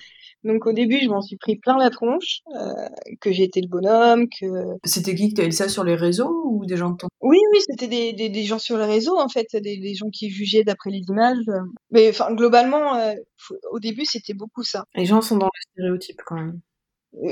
Donc 0.44 0.66
au 0.66 0.72
début, 0.72 0.98
je 1.00 1.08
m'en 1.08 1.20
suis 1.20 1.36
pris 1.36 1.56
plein 1.56 1.78
la 1.78 1.90
tronche, 1.90 2.40
euh, 2.56 2.88
que 3.20 3.30
j'étais 3.30 3.60
le 3.60 3.68
bonhomme, 3.68 4.26
que... 4.28 4.46
C'était 4.84 5.14
qui 5.14 5.32
que 5.32 5.40
t'as 5.40 5.46
eu 5.46 5.52
ça 5.52 5.68
sur 5.68 5.84
les 5.84 5.94
réseaux 5.94 6.42
ou 6.46 6.66
des 6.66 6.76
gens 6.76 6.90
de 6.90 6.96
ton... 6.96 7.08
Oui, 7.22 7.38
oui, 7.52 7.58
c'était 7.68 7.86
des, 7.86 8.12
des, 8.12 8.28
des, 8.28 8.42
gens 8.42 8.58
sur 8.58 8.76
les 8.76 8.84
réseaux, 8.84 9.18
en 9.18 9.28
fait, 9.28 9.46
des, 9.54 9.78
des 9.78 9.94
gens 9.94 10.10
qui 10.10 10.28
jugeaient 10.28 10.64
d'après 10.64 10.90
les 10.90 11.02
images. 11.08 11.44
Mais 11.90 12.08
enfin, 12.10 12.34
globalement, 12.34 12.96
euh, 12.96 13.14
au 13.70 13.78
début, 13.78 14.04
c'était 14.04 14.34
beaucoup 14.34 14.64
ça. 14.64 14.84
Les 14.96 15.06
gens 15.06 15.22
sont 15.22 15.36
dans 15.36 15.46
le 15.46 15.70
stéréotype 15.70 16.20
quand 16.26 16.34
même. 16.34 16.60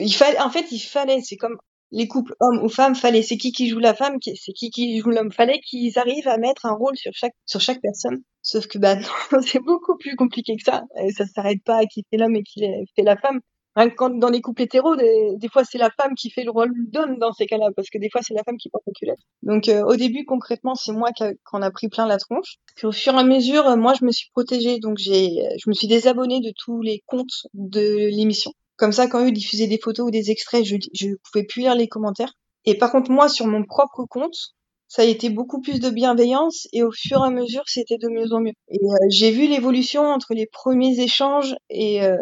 Il 0.01 0.13
fallait, 0.13 0.41
en 0.41 0.51
fait, 0.51 0.71
il 0.71 0.79
fallait, 0.79 1.21
c'est 1.23 1.37
comme 1.37 1.59
les 1.93 2.07
couples 2.07 2.35
hommes 2.41 2.63
ou 2.63 2.69
femmes, 2.69 2.95
fallait, 2.95 3.23
c'est 3.23 3.37
qui 3.37 3.53
qui 3.53 3.69
joue 3.69 3.81
la 3.81 3.95
femme, 3.95 4.19
c'est 4.23 4.53
qui 4.53 4.71
qui 4.71 4.99
joue 5.01 5.11
l'homme. 5.11 5.33
Fallait 5.33 5.61
qu'ils 5.61 5.99
arrivent 5.99 6.29
à 6.29 6.39
mettre 6.39 6.67
un 6.67 6.73
rôle 6.73 6.97
sur 6.97 7.13
chaque, 7.15 7.35
sur 7.47 7.61
chaque 7.61 7.81
personne. 7.81 8.23
Sauf 8.43 8.69
que 8.69 8.79
bah 8.79 8.95
non, 9.33 9.43
c'est 9.43 9.61
beaucoup 9.61 9.97
plus 9.97 10.17
compliqué 10.17 10.57
que 10.57 10.63
ça. 10.63 10.83
Et 11.03 11.11
ça 11.11 11.27
s'arrête 11.27 11.63
pas 11.65 11.79
à 11.79 11.87
qui 11.87 12.05
fait 12.11 12.17
l'homme 12.17 12.37
et 12.37 12.43
qui 12.43 12.61
fait 12.95 13.03
la 13.03 13.17
femme. 13.17 13.41
Même 13.77 13.95
quand 13.95 14.11
dans 14.11 14.29
les 14.29 14.41
couples 14.41 14.63
hétéros, 14.63 14.97
des, 14.97 15.37
des 15.37 15.49
fois 15.49 15.65
c'est 15.65 15.79
la 15.79 15.91
femme 15.91 16.15
qui 16.15 16.31
fait 16.31 16.43
le 16.43 16.51
rôle 16.51 16.73
d'homme 16.91 17.19
dans 17.19 17.33
ces 17.33 17.47
cas-là, 17.47 17.71
parce 17.77 17.89
que 17.89 17.99
des 17.99 18.11
fois 18.11 18.21
c'est 18.23 18.35
la 18.35 18.43
femme 18.43 18.57
qui 18.57 18.69
porte 18.69 18.85
la 18.87 18.93
culotte. 18.93 19.21
Donc 19.43 19.69
euh, 19.69 19.85
au 19.85 19.97
début 19.97 20.25
concrètement 20.25 20.75
c'est 20.75 20.93
moi 20.93 21.13
qui 21.13 21.25
en 21.53 21.63
a 21.63 21.71
pris 21.71 21.89
plein 21.89 22.07
la 22.07 22.19
tronche. 22.19 22.57
Puis 22.75 22.87
au 22.87 22.93
fur 22.93 23.15
et 23.15 23.19
à 23.19 23.25
mesure, 23.25 23.67
euh, 23.67 23.77
moi 23.77 23.95
je 23.99 24.05
me 24.05 24.11
suis 24.11 24.29
protégée, 24.33 24.79
donc 24.81 24.99
j'ai, 24.99 25.45
je 25.63 25.69
me 25.69 25.75
suis 25.75 25.87
désabonnée 25.87 26.41
de 26.41 26.53
tous 26.57 26.83
les 26.83 27.03
comptes 27.07 27.47
de 27.55 28.09
l'émission. 28.09 28.53
Comme 28.77 28.93
ça, 28.93 29.07
quand 29.07 29.25
eux 29.25 29.31
diffusaient 29.31 29.67
des 29.67 29.79
photos 29.79 30.09
ou 30.09 30.11
des 30.11 30.31
extraits, 30.31 30.65
je, 30.65 30.77
je 30.95 31.09
pouvais 31.31 31.45
plus 31.45 31.61
lire 31.61 31.75
les 31.75 31.87
commentaires. 31.87 32.33
Et 32.65 32.77
par 32.77 32.91
contre 32.91 33.11
moi 33.11 33.29
sur 33.29 33.47
mon 33.47 33.65
propre 33.65 34.05
compte, 34.05 34.55
ça 34.91 35.03
a 35.03 35.05
été 35.05 35.31
beaucoup 35.31 35.61
plus 35.61 35.79
de 35.79 35.89
bienveillance 35.89 36.67
et 36.73 36.83
au 36.83 36.91
fur 36.91 37.23
et 37.23 37.27
à 37.27 37.31
mesure, 37.31 37.63
c'était 37.67 37.97
de 37.97 38.09
mieux 38.09 38.33
en 38.33 38.41
mieux. 38.41 38.55
Et 38.69 38.79
euh, 38.83 39.07
j'ai 39.09 39.31
vu 39.31 39.47
l'évolution 39.47 40.03
entre 40.03 40.35
les 40.35 40.47
premiers 40.47 40.99
échanges 40.99 41.55
et 41.71 42.03
euh, 42.03 42.17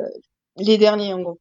les 0.58 0.78
derniers, 0.78 1.12
en 1.12 1.20
gros. 1.20 1.38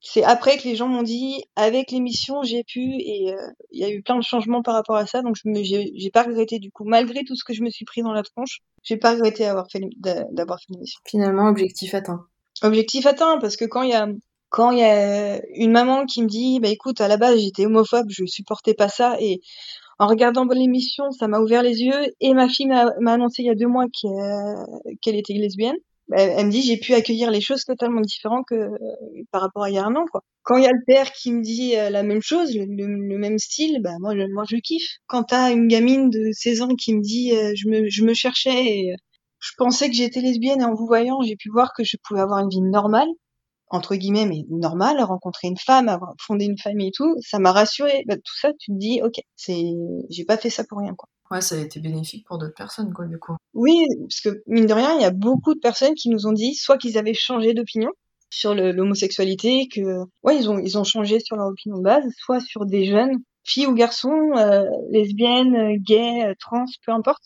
C'est 0.00 0.22
après 0.22 0.58
que 0.58 0.64
les 0.64 0.76
gens 0.76 0.88
m'ont 0.88 1.02
dit, 1.02 1.42
avec 1.56 1.90
l'émission, 1.90 2.42
j'ai 2.42 2.62
pu, 2.64 2.80
et 2.98 3.32
euh, 3.32 3.48
il 3.72 3.80
y 3.80 3.84
a 3.84 3.90
eu 3.90 4.02
plein 4.02 4.16
de 4.16 4.22
changements 4.22 4.62
par 4.62 4.74
rapport 4.74 4.96
à 4.96 5.06
ça, 5.06 5.22
donc 5.22 5.36
je 5.42 5.48
me, 5.48 5.62
j'ai, 5.62 6.10
pas 6.10 6.22
regretté 6.22 6.58
du 6.58 6.70
coup, 6.70 6.84
malgré 6.84 7.24
tout 7.24 7.34
ce 7.34 7.44
que 7.44 7.54
je 7.54 7.62
me 7.62 7.70
suis 7.70 7.84
pris 7.84 8.02
dans 8.02 8.12
la 8.12 8.22
tronche, 8.22 8.60
j'ai 8.82 8.98
pas 8.98 9.12
regretté 9.12 9.44
d'avoir 9.44 9.66
fait, 9.70 9.80
d'avoir 9.98 10.60
fait 10.60 10.74
l'émission. 10.74 11.00
Finalement, 11.06 11.48
objectif 11.48 11.94
atteint. 11.94 12.26
Objectif 12.62 13.06
atteint, 13.06 13.38
parce 13.38 13.56
que 13.56 13.64
quand 13.64 13.82
il 13.82 13.90
y 13.90 13.94
a, 13.94 14.06
quand 14.50 14.70
il 14.70 14.78
y 14.78 14.84
a 14.84 15.40
une 15.54 15.72
maman 15.72 16.04
qui 16.04 16.22
me 16.22 16.28
dit, 16.28 16.60
bah 16.60 16.68
écoute, 16.68 17.00
à 17.00 17.08
la 17.08 17.16
base, 17.16 17.40
j'étais 17.40 17.66
homophobe, 17.66 18.06
je 18.10 18.26
supportais 18.26 18.74
pas 18.74 18.88
ça, 18.88 19.16
et 19.18 19.40
en 19.98 20.06
regardant 20.06 20.44
l'émission, 20.44 21.10
ça 21.10 21.26
m'a 21.26 21.40
ouvert 21.40 21.62
les 21.62 21.82
yeux 21.82 22.14
et 22.20 22.34
ma 22.34 22.48
fille 22.48 22.66
m'a 22.66 22.92
annoncé 23.06 23.42
il 23.42 23.46
y 23.46 23.50
a 23.50 23.54
deux 23.54 23.66
mois 23.66 23.86
qu'elle 25.00 25.16
était 25.16 25.32
lesbienne. 25.32 25.76
Elle 26.12 26.46
me 26.46 26.50
dit 26.50 26.62
j'ai 26.62 26.76
pu 26.76 26.94
accueillir 26.94 27.30
les 27.30 27.40
choses 27.40 27.64
totalement 27.64 28.00
différentes 28.00 28.44
que 28.48 28.54
euh, 28.54 28.78
par 29.32 29.42
rapport 29.42 29.64
à 29.64 29.70
il 29.70 29.74
y 29.74 29.78
a 29.78 29.84
un 29.84 29.94
an 29.96 30.04
quoi. 30.10 30.22
Quand 30.42 30.56
il 30.56 30.62
y 30.62 30.66
a 30.66 30.72
le 30.72 30.84
père 30.86 31.10
qui 31.12 31.32
me 31.32 31.42
dit 31.42 31.76
euh, 31.76 31.90
la 31.90 32.04
même 32.04 32.22
chose, 32.22 32.54
le, 32.54 33.18
même 33.18 33.38
style, 33.38 33.80
bah 33.82 33.94
moi 34.00 34.14
je, 34.14 34.22
moi 34.32 34.44
je 34.48 34.56
kiffe. 34.56 34.98
Quand 35.08 35.24
t'as 35.24 35.52
une 35.52 35.66
gamine 35.66 36.10
de 36.10 36.30
16 36.32 36.62
ans 36.62 36.74
qui 36.76 36.94
me 36.94 37.02
dit 37.02 37.32
euh, 37.32 37.52
je 37.56 37.68
me 37.68 37.88
je 37.88 38.04
me 38.04 38.14
cherchais 38.14 38.66
et 38.66 38.94
je 39.40 39.50
pensais 39.58 39.88
que 39.88 39.96
j'étais 39.96 40.20
lesbienne 40.20 40.60
et 40.60 40.64
en 40.64 40.74
vous 40.74 40.86
voyant 40.86 41.20
j'ai 41.22 41.36
pu 41.36 41.50
voir 41.50 41.72
que 41.76 41.82
je 41.84 41.96
pouvais 42.04 42.20
avoir 42.20 42.38
une 42.40 42.50
vie 42.50 42.62
normale, 42.62 43.08
entre 43.68 43.96
guillemets, 43.96 44.26
mais 44.26 44.44
normal, 44.50 45.00
rencontrer 45.02 45.48
une 45.48 45.58
femme, 45.58 45.88
avoir 45.88 46.14
fondé 46.20 46.44
une 46.44 46.58
famille 46.58 46.88
et 46.88 46.92
tout, 46.94 47.16
ça 47.20 47.38
m'a 47.38 47.52
rassuré. 47.52 48.04
Bah, 48.06 48.16
tout 48.16 48.36
ça, 48.40 48.52
tu 48.58 48.72
te 48.72 48.78
dis, 48.78 49.00
ok, 49.02 49.14
c'est, 49.34 49.64
j'ai 50.10 50.24
pas 50.24 50.36
fait 50.36 50.50
ça 50.50 50.64
pour 50.64 50.78
rien, 50.78 50.94
quoi. 50.94 51.08
Ouais, 51.30 51.40
ça 51.40 51.56
a 51.56 51.58
été 51.58 51.80
bénéfique 51.80 52.26
pour 52.26 52.38
d'autres 52.38 52.54
personnes, 52.54 52.92
quoi, 52.92 53.06
du 53.06 53.18
coup. 53.18 53.36
Oui, 53.54 53.84
parce 54.00 54.20
que 54.20 54.42
mine 54.46 54.66
de 54.66 54.72
rien, 54.72 54.94
il 54.96 55.02
y 55.02 55.04
a 55.04 55.10
beaucoup 55.10 55.54
de 55.54 55.60
personnes 55.60 55.94
qui 55.94 56.08
nous 56.08 56.26
ont 56.26 56.32
dit 56.32 56.54
soit 56.54 56.78
qu'ils 56.78 56.98
avaient 56.98 57.14
changé 57.14 57.52
d'opinion 57.54 57.90
sur 58.30 58.54
l'homosexualité, 58.54 59.68
que 59.68 60.04
ouais, 60.22 60.36
ils 60.36 60.50
ont 60.50 60.58
ils 60.58 60.78
ont 60.78 60.84
changé 60.84 61.20
sur 61.20 61.36
leur 61.36 61.46
opinion 61.46 61.78
de 61.78 61.82
base, 61.82 62.04
soit 62.18 62.40
sur 62.40 62.66
des 62.66 62.84
jeunes 62.84 63.16
filles 63.44 63.66
ou 63.66 63.74
garçons, 63.74 64.32
euh, 64.36 64.64
lesbiennes, 64.90 65.76
gays, 65.78 66.34
trans, 66.40 66.64
peu 66.84 66.92
importe. 66.92 67.22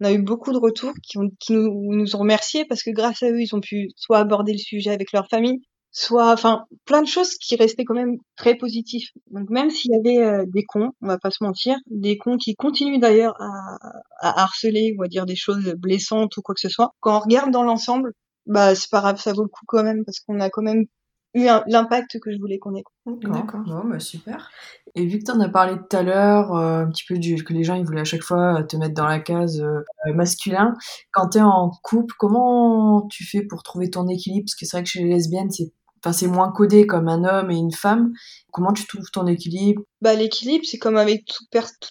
On 0.00 0.06
a 0.06 0.12
eu 0.12 0.22
beaucoup 0.22 0.52
de 0.52 0.58
retours 0.58 0.92
qui 1.02 1.18
nous, 1.18 1.30
nous 1.50 2.16
ont 2.16 2.20
remerciés 2.20 2.64
parce 2.64 2.82
que 2.82 2.90
grâce 2.90 3.22
à 3.22 3.30
eux, 3.30 3.40
ils 3.40 3.54
ont 3.54 3.60
pu 3.60 3.90
soit 3.96 4.18
aborder 4.18 4.52
le 4.52 4.58
sujet 4.58 4.90
avec 4.90 5.12
leur 5.12 5.28
famille, 5.28 5.60
soit, 5.90 6.32
enfin, 6.32 6.64
plein 6.84 7.02
de 7.02 7.06
choses 7.06 7.34
qui 7.34 7.56
restaient 7.56 7.84
quand 7.84 7.94
même 7.94 8.18
très 8.36 8.54
positifs. 8.54 9.10
Donc 9.30 9.50
même 9.50 9.70
s'il 9.70 9.92
y 9.92 9.96
avait 9.96 10.24
euh, 10.24 10.44
des 10.46 10.64
cons, 10.64 10.90
on 11.00 11.06
va 11.06 11.18
pas 11.18 11.30
se 11.30 11.42
mentir, 11.42 11.76
des 11.86 12.18
cons 12.18 12.36
qui 12.36 12.54
continuent 12.54 13.00
d'ailleurs 13.00 13.34
à, 13.40 13.78
à, 14.20 14.42
harceler 14.42 14.94
ou 14.96 15.02
à 15.02 15.08
dire 15.08 15.26
des 15.26 15.36
choses 15.36 15.74
blessantes 15.78 16.36
ou 16.36 16.42
quoi 16.42 16.54
que 16.54 16.60
ce 16.60 16.68
soit, 16.68 16.92
quand 17.00 17.16
on 17.16 17.20
regarde 17.20 17.50
dans 17.50 17.64
l'ensemble, 17.64 18.12
bah 18.46 18.74
c'est 18.74 18.90
pas 18.90 19.00
grave, 19.00 19.20
ça 19.20 19.32
vaut 19.32 19.42
le 19.42 19.48
coup 19.48 19.64
quand 19.66 19.82
même 19.82 20.04
parce 20.04 20.20
qu'on 20.20 20.40
a 20.40 20.50
quand 20.50 20.62
même 20.62 20.86
eu 21.34 21.46
l'impact 21.66 22.18
que 22.20 22.32
je 22.32 22.38
voulais 22.38 22.58
qu'on 22.58 22.74
ait. 22.74 22.84
D'accord. 23.06 23.60
Bon, 23.60 23.84
bah, 23.84 24.00
super. 24.00 24.50
Et 24.94 25.06
vu 25.06 25.18
que 25.18 25.24
tu 25.24 25.30
en 25.30 25.40
as 25.40 25.48
parlé 25.48 25.76
tout 25.76 25.96
à 25.96 26.02
l'heure, 26.02 26.54
euh, 26.56 26.84
un 26.84 26.90
petit 26.90 27.04
peu 27.06 27.18
du, 27.18 27.42
que 27.44 27.52
les 27.52 27.64
gens 27.64 27.74
ils 27.74 27.84
voulaient 27.84 28.00
à 28.00 28.04
chaque 28.04 28.22
fois 28.22 28.62
te 28.64 28.76
mettre 28.76 28.94
dans 28.94 29.06
la 29.06 29.20
case 29.20 29.60
euh, 29.60 30.14
masculin, 30.14 30.74
quand 31.12 31.30
tu 31.30 31.38
es 31.38 31.42
en 31.42 31.70
couple, 31.82 32.14
comment 32.18 33.06
tu 33.08 33.24
fais 33.24 33.42
pour 33.42 33.62
trouver 33.62 33.90
ton 33.90 34.08
équilibre? 34.08 34.46
Parce 34.46 34.54
que 34.54 34.66
c'est 34.66 34.76
vrai 34.76 34.84
que 34.84 34.88
chez 34.88 35.02
les 35.02 35.10
lesbiennes, 35.10 35.50
c'est 35.50 35.70
enfin 35.98 36.12
c'est 36.12 36.26
moins 36.26 36.52
codé 36.52 36.86
comme 36.86 37.08
un 37.08 37.24
homme 37.24 37.50
et 37.50 37.56
une 37.56 37.72
femme. 37.72 38.12
Comment 38.52 38.72
tu 38.72 38.86
trouves 38.86 39.10
ton 39.12 39.26
équilibre? 39.26 39.82
Bah 40.00 40.14
l'équilibre, 40.14 40.64
c'est 40.66 40.78
comme 40.78 40.96
avec 40.96 41.24
toute, 41.24 41.48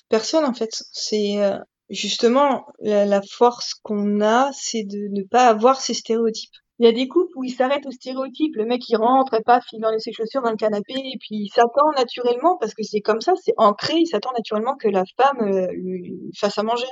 personne 0.09 0.45
en 0.45 0.53
fait. 0.53 0.71
C'est 0.91 1.43
euh, 1.43 1.57
justement 1.89 2.65
la, 2.79 3.21
force 3.21 3.73
qu'on 3.75 4.21
a, 4.21 4.51
c'est 4.53 4.83
de 4.83 5.07
ne 5.11 5.23
pas 5.23 5.47
avoir 5.47 5.81
ces 5.81 5.93
stéréotypes. 5.93 6.53
Il 6.79 6.85
y 6.85 6.89
a 6.89 6.91
des 6.91 7.07
couples 7.07 7.31
où 7.35 7.43
ils 7.43 7.53
s'arrêtent 7.53 7.87
aux 7.87 7.91
stéréotypes. 7.91 8.55
Le 8.55 8.65
mec, 8.65 8.87
il 8.87 8.97
rentre 8.97 9.33
et 9.33 9.41
paf, 9.43 9.65
il 9.73 9.83
enlève 9.83 9.99
ses 9.99 10.11
chaussures 10.11 10.43
dans 10.43 10.51
le 10.51 10.57
canapé 10.57 10.93
et 10.93 11.17
puis 11.19 11.35
il 11.35 11.49
s'attend 11.49 11.91
naturellement, 11.95 12.55
parce 12.59 12.75
que 12.75 12.83
c'est 12.83 13.01
comme 13.01 13.19
ça, 13.19 13.33
c'est 13.43 13.55
ancré, 13.57 13.95
il 13.97 14.05
s'attend 14.05 14.31
naturellement 14.33 14.75
que 14.75 14.87
la 14.87 15.03
femme 15.17 15.41
euh, 15.41 15.67
lui 15.73 16.13
fasse 16.37 16.57
à 16.59 16.63
manger. 16.63 16.85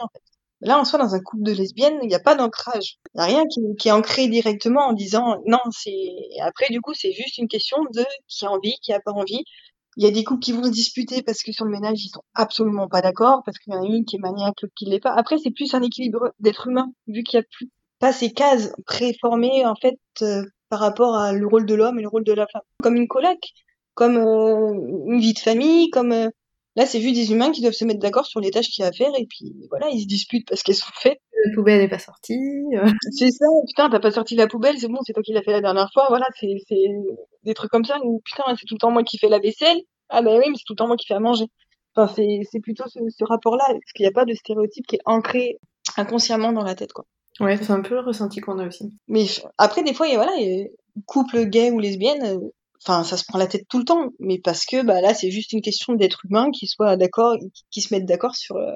Là, 0.61 0.79
en 0.79 0.85
soi, 0.85 0.99
dans 0.99 1.13
un 1.13 1.19
couple 1.19 1.43
de 1.43 1.51
lesbiennes, 1.51 1.99
il 2.01 2.07
n'y 2.07 2.15
a 2.15 2.19
pas 2.19 2.35
d'ancrage. 2.35 2.97
Il 3.13 3.17
n'y 3.17 3.23
a 3.23 3.25
rien 3.25 3.43
qui, 3.47 3.87
est 3.87 3.91
ancré 3.91 4.27
directement 4.27 4.87
en 4.87 4.93
disant 4.93 5.41
non, 5.45 5.59
c'est. 5.71 5.91
Après, 6.41 6.67
du 6.69 6.81
coup, 6.81 6.93
c'est 6.93 7.11
juste 7.11 7.37
une 7.37 7.47
question 7.47 7.77
de 7.93 8.05
qui 8.27 8.45
a 8.45 8.51
envie, 8.51 8.75
qui 8.81 8.93
a 8.93 8.99
pas 8.99 9.11
envie. 9.11 9.43
Il 9.97 10.03
y 10.03 10.07
a 10.07 10.11
des 10.11 10.23
couples 10.23 10.41
qui 10.41 10.51
vont 10.51 10.63
se 10.63 10.71
disputer 10.71 11.23
parce 11.23 11.41
que 11.41 11.51
sur 11.53 11.65
le 11.65 11.71
ménage, 11.71 12.03
ils 12.03 12.09
sont 12.09 12.23
absolument 12.33 12.87
pas 12.89 13.01
d'accord, 13.01 13.43
parce 13.45 13.57
qu'il 13.59 13.73
y 13.73 13.77
en 13.77 13.83
a 13.83 13.85
une 13.85 14.05
qui 14.05 14.17
est 14.17 14.19
maniaque, 14.19 14.61
l'autre 14.61 14.73
qui 14.75 14.85
l'est 14.85 14.99
pas. 14.99 15.13
Après, 15.13 15.37
c'est 15.37 15.51
plus 15.51 15.73
un 15.73 15.81
équilibre 15.81 16.33
d'être 16.39 16.67
humain, 16.67 16.91
vu 17.07 17.23
qu'il 17.23 17.37
y 17.39 17.41
a 17.41 17.45
plus 17.49 17.69
pas 17.99 18.11
ces 18.11 18.31
cases 18.33 18.73
préformées, 18.85 19.65
en 19.65 19.75
fait, 19.75 19.99
euh, 20.21 20.43
par 20.69 20.79
rapport 20.79 21.15
à 21.15 21.31
le 21.31 21.47
rôle 21.47 21.65
de 21.65 21.75
l'homme 21.75 21.99
et 21.99 22.01
le 22.01 22.09
rôle 22.09 22.25
de 22.25 22.33
la 22.33 22.45
femme. 22.47 22.61
Comme 22.83 22.95
une 22.95 23.07
coloc, 23.07 23.39
comme 23.93 24.17
euh, 24.17 24.73
une 25.07 25.19
vie 25.19 25.33
de 25.33 25.39
famille, 25.39 25.89
comme 25.89 26.11
euh, 26.11 26.29
Là, 26.75 26.85
c'est 26.85 26.99
juste 26.99 27.15
des 27.15 27.31
humains 27.31 27.51
qui 27.51 27.61
doivent 27.61 27.73
se 27.73 27.85
mettre 27.85 27.99
d'accord 27.99 28.25
sur 28.25 28.39
les 28.39 28.51
tâches 28.51 28.67
qu'il 28.67 28.83
y 28.83 28.85
a 28.85 28.89
à 28.89 28.91
faire 28.91 29.11
et 29.17 29.25
puis 29.25 29.55
voilà, 29.69 29.87
ils 29.89 30.01
se 30.01 30.07
disputent 30.07 30.47
parce 30.47 30.61
qu'elles 30.61 30.75
sont 30.75 30.91
faites. 30.93 31.19
La 31.45 31.55
poubelle 31.55 31.79
n'est 31.79 31.87
pas 31.87 31.99
sortie. 31.99 32.39
Euh. 32.73 32.89
C'est 33.11 33.31
ça, 33.31 33.45
putain, 33.67 33.89
t'as 33.89 33.99
pas 33.99 34.11
sorti 34.11 34.35
la 34.35 34.47
poubelle, 34.47 34.77
c'est 34.77 34.87
bon, 34.87 34.99
c'est 35.05 35.13
toi 35.13 35.23
qui 35.23 35.31
l'as 35.31 35.43
fait 35.43 35.51
la 35.51 35.61
dernière 35.61 35.89
fois. 35.93 36.05
Voilà, 36.09 36.25
c'est 36.39 36.47
des 37.43 37.53
trucs 37.53 37.71
comme 37.71 37.85
ça 37.85 37.97
où 38.03 38.21
putain, 38.25 38.43
c'est 38.59 38.65
tout 38.65 38.75
le 38.75 38.79
temps 38.79 38.91
moi 38.91 39.03
qui 39.03 39.17
fais 39.17 39.29
la 39.29 39.39
vaisselle. 39.39 39.77
Ah 40.09 40.21
bah 40.21 40.37
oui, 40.37 40.45
mais 40.49 40.55
c'est 40.55 40.63
tout 40.65 40.73
le 40.73 40.77
temps 40.77 40.87
moi 40.87 40.97
qui 40.97 41.07
fais 41.07 41.13
à 41.13 41.19
manger. 41.19 41.45
Enfin, 41.95 42.13
c'est 42.13 42.59
plutôt 42.59 42.83
ce, 42.87 42.99
ce 43.09 43.23
rapport-là, 43.23 43.65
parce 43.67 43.93
qu'il 43.95 44.03
n'y 44.03 44.09
a 44.09 44.11
pas 44.11 44.25
de 44.25 44.33
stéréotype 44.33 44.85
qui 44.85 44.97
est 44.97 45.01
ancré 45.05 45.59
inconsciemment 45.95 46.51
dans 46.51 46.63
la 46.63 46.75
tête, 46.75 46.91
quoi. 46.91 47.05
Ouais, 47.39 47.57
c'est 47.57 47.71
un 47.71 47.81
peu 47.81 47.95
le 47.95 48.01
ressenti 48.01 48.39
qu'on 48.39 48.59
a 48.59 48.67
aussi. 48.67 48.93
Mais 49.07 49.25
après, 49.57 49.83
des 49.83 49.93
fois, 49.93 50.07
il 50.07 50.13
y 50.13 50.15
a, 50.15 50.17
voilà, 50.17 50.37
y 50.37 50.63
a 50.63 50.67
couple 51.05 51.45
gay 51.45 51.71
ou 51.71 51.79
lesbienne, 51.79 52.23
euh, 52.23 52.49
enfin 52.85 53.03
ça 53.03 53.17
se 53.17 53.23
prend 53.27 53.39
la 53.39 53.47
tête 53.47 53.65
tout 53.69 53.79
le 53.79 53.85
temps 53.85 54.09
mais 54.19 54.39
parce 54.43 54.65
que 54.65 54.83
bah 54.83 55.01
là 55.01 55.13
c'est 55.13 55.31
juste 55.31 55.53
une 55.53 55.61
question 55.61 55.93
d'être 55.93 56.21
humain 56.25 56.49
qui 56.51 56.67
soit 56.67 56.97
d'accord 56.97 57.35
qui 57.71 57.81
se 57.81 57.93
mettent 57.93 58.05
d'accord 58.05 58.35
sur 58.35 58.55
euh, 58.57 58.73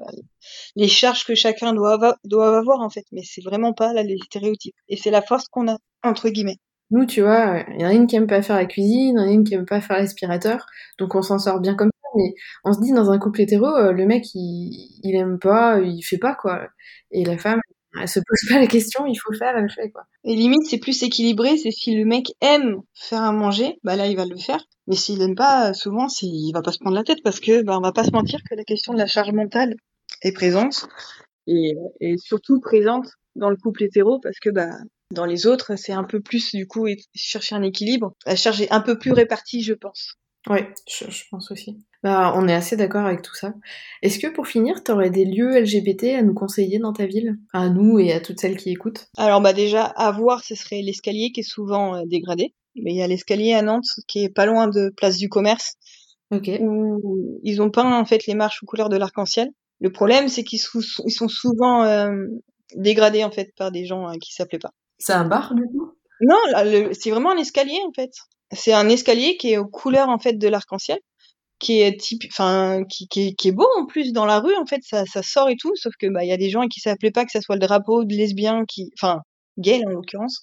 les 0.76 0.88
charges 0.88 1.26
que 1.26 1.36
chacun 1.36 1.74
doit 1.74 1.94
avoir, 1.94 2.16
doit 2.24 2.58
avoir 2.58 2.82
en 2.82 2.90
fait. 2.90 3.06
Mais 3.12 3.22
c'est 3.24 3.42
vraiment 3.44 3.74
pas 3.74 3.94
là 3.94 4.04
les 4.04 4.18
stéréotypes. 4.26 4.76
Et 4.88 4.98
c'est 4.98 5.12
la 5.12 5.22
force 5.22 5.48
qu'on 5.48 5.68
a 5.70 5.78
entre 6.04 6.30
guillemets. 6.30 6.58
Nous 6.92 7.06
tu 7.06 7.22
vois 7.22 7.64
il 7.70 7.82
y 7.82 7.86
en 7.86 7.90
a 7.90 7.94
une 7.94 8.08
qui 8.08 8.16
aime 8.16 8.28
pas 8.28 8.42
faire 8.42 8.56
la 8.56 8.66
cuisine 8.66 9.18
il 9.18 9.22
y 9.22 9.24
en 9.24 9.28
a 9.28 9.32
une 9.32 9.44
qui 9.44 9.54
aime 9.54 9.66
pas 9.66 9.82
faire 9.82 9.98
l'aspirateur. 9.98 10.66
Donc 11.00 11.16
on 11.16 11.22
s'en 11.22 11.40
sort 11.40 11.60
bien 11.60 11.76
comme 11.76 11.90
ça 11.94 12.10
mais 12.16 12.34
on 12.66 12.74
se 12.74 12.82
dit 12.82 12.92
dans 12.94 13.12
un 13.12 13.20
couple 13.20 13.42
hétéro 13.42 13.68
euh, 13.68 13.92
le 13.92 14.06
mec 14.08 14.26
il, 14.34 15.00
il 15.04 15.16
aime 15.16 15.40
pas 15.40 15.80
il 15.80 16.02
fait 16.02 16.18
pas 16.18 16.36
quoi. 16.36 16.68
Et 17.12 17.26
la 17.26 17.38
femme 17.38 17.62
elle 18.00 18.08
se 18.08 18.20
pose 18.20 18.50
pas 18.50 18.60
la 18.60 18.68
question, 18.68 19.06
il 19.06 19.16
faut 19.16 19.34
faire, 19.34 19.56
elle 19.56 19.64
le 19.64 19.70
fait 19.70 19.90
quoi. 19.90 20.04
Et 20.24 20.36
limite, 20.36 20.66
c'est 20.66 20.78
plus 20.78 21.02
équilibré, 21.04 21.58
c'est 21.58 21.72
si 21.72 21.96
le 21.96 22.06
mec 22.06 22.28
aime 22.42 22.82
faire 22.94 23.22
à 23.24 23.32
manger, 23.32 23.78
bah 23.84 23.96
là 23.96 24.08
il 24.08 24.16
va 24.16 24.26
le 24.26 24.38
faire. 24.38 24.64
Mais 24.88 24.96
s'il 24.96 25.22
aime 25.22 25.36
pas, 25.36 25.74
souvent, 25.74 26.08
il 26.22 26.52
va 26.54 26.62
pas 26.62 26.72
se 26.72 26.80
prendre 26.80 26.96
la 26.96 27.04
tête 27.04 27.20
parce 27.24 27.40
que, 27.40 27.64
bah 27.64 27.78
on 27.78 27.82
va 27.82 27.92
pas 27.92 28.04
se 28.04 28.12
mentir 28.12 28.40
que 28.50 28.56
la 28.56 28.64
question 28.64 28.94
de 28.94 28.98
la 28.98 29.08
charge 29.08 29.32
mentale 29.32 29.76
est 30.24 30.32
présente 30.32 30.88
et, 31.48 31.74
et 32.02 32.18
surtout 32.18 32.60
présente 32.60 33.08
dans 33.36 33.50
le 33.50 33.56
couple 33.58 33.84
hétéro 33.84 34.20
parce 34.22 34.40
que 34.40 34.50
bah 34.50 34.72
dans 35.12 35.26
les 35.26 35.48
autres 35.48 35.76
c'est 35.76 35.94
un 35.94 36.04
peu 36.04 36.20
plus 36.22 36.54
du 36.54 36.68
coup 36.68 36.88
chercher 37.16 37.56
un 37.56 37.64
équilibre, 37.64 38.14
la 38.26 38.36
charge 38.36 38.62
est 38.62 38.72
un 38.72 38.82
peu 38.82 38.98
plus 38.98 39.12
répartie 39.12 39.64
je 39.64 39.74
pense. 39.74 40.16
Ouais, 40.48 40.74
je, 40.88 41.10
je 41.10 41.24
pense 41.30 41.52
aussi. 41.52 41.78
Bah, 42.02 42.34
on 42.36 42.48
est 42.48 42.54
assez 42.54 42.78
d'accord 42.78 43.06
avec 43.06 43.22
tout 43.22 43.36
ça. 43.36 43.54
Est-ce 44.02 44.20
que 44.20 44.28
pour 44.28 44.48
finir, 44.48 44.84
tu 44.84 44.92
aurais 44.92 45.10
des 45.10 45.26
lieux 45.26 45.60
LGBT 45.60 46.16
à 46.16 46.22
nous 46.22 46.34
conseiller 46.34 46.80
dans 46.80 46.94
ta 46.94 47.06
ville? 47.06 47.38
À 47.52 47.70
nous 47.70 48.00
et 48.00 48.14
à 48.14 48.22
toutes 48.22 48.40
celles 48.40 48.56
qui 48.56 48.70
écoutent 48.70 49.08
Alors 49.18 49.42
bah 49.42 49.52
déjà, 49.52 49.84
à 49.84 50.12
voir, 50.12 50.44
ce 50.44 50.56
serait 50.56 50.82
l'escalier 50.82 51.32
qui 51.34 51.42
est 51.42 51.50
souvent 51.50 51.96
euh, 51.96 52.04
dégradé. 52.06 52.54
Mais 52.76 52.92
il 52.92 52.98
y 52.98 53.02
a 53.02 53.08
l'escalier 53.08 53.54
à 53.54 53.62
Nantes 53.62 53.90
qui 54.08 54.24
est 54.24 54.30
pas 54.30 54.46
loin 54.46 54.68
de 54.68 54.94
Place 54.96 55.18
du 55.18 55.28
Commerce. 55.28 55.74
Où 56.32 57.40
ils 57.44 57.62
ont 57.62 57.72
peint 57.72 58.00
en 58.00 58.06
fait 58.06 58.28
les 58.28 58.36
marches 58.36 58.62
aux 58.64 58.68
couleurs 58.68 58.90
de 58.90 58.98
l'arc-en-ciel. 58.98 59.50
Le 59.82 59.92
problème, 59.92 60.28
c'est 60.28 60.44
qu'ils 60.44 60.60
sont, 60.60 60.80
ils 61.06 61.12
sont 61.12 61.28
souvent 61.28 61.84
euh, 61.84 62.12
dégradés 62.76 63.24
en 63.24 63.32
fait 63.32 63.52
par 63.58 63.72
des 63.72 63.86
gens 63.86 64.08
euh, 64.08 64.14
qui 64.22 64.34
s'appelaient 64.34 64.60
pas. 64.60 64.74
C'est 65.00 65.14
un 65.14 65.26
bar 65.26 65.56
du 65.56 65.64
coup? 65.64 65.92
Non, 66.22 66.38
c'est 66.92 67.10
vraiment 67.12 67.32
un 67.32 67.38
escalier 67.38 67.80
en 67.88 67.92
fait. 67.94 68.12
C'est 68.52 68.74
un 68.74 68.90
escalier 68.90 69.38
qui 69.38 69.52
est 69.52 69.58
aux 69.58 69.68
couleurs 69.68 70.10
en 70.10 70.20
fait 70.20 70.34
de 70.34 70.48
l'arc-en-ciel 70.48 71.00
qui 71.60 71.82
est 71.82 72.00
type 72.00 72.24
enfin 72.32 72.84
qui, 72.90 73.08
est 73.44 73.52
beau 73.52 73.68
en 73.78 73.86
plus 73.86 74.14
dans 74.14 74.26
la 74.26 74.40
rue 74.40 74.56
en 74.56 74.66
fait 74.66 74.82
ça, 74.84 75.06
ça 75.06 75.22
sort 75.22 75.50
et 75.50 75.58
tout 75.58 75.76
sauf 75.76 75.94
que 76.00 76.08
bah 76.08 76.24
il 76.24 76.30
y 76.30 76.32
a 76.32 76.38
des 76.38 76.50
gens 76.50 76.68
qui 76.68 76.80
s'appelaient 76.80 77.12
pas 77.12 77.26
que 77.26 77.32
ça 77.32 77.42
soit 77.42 77.56
le 77.56 77.60
drapeau 77.60 78.06
de 78.06 78.14
lesbien 78.14 78.64
qui 78.66 78.92
enfin 78.98 79.20
gay 79.60 79.82
en 79.86 79.90
l'occurrence 79.90 80.40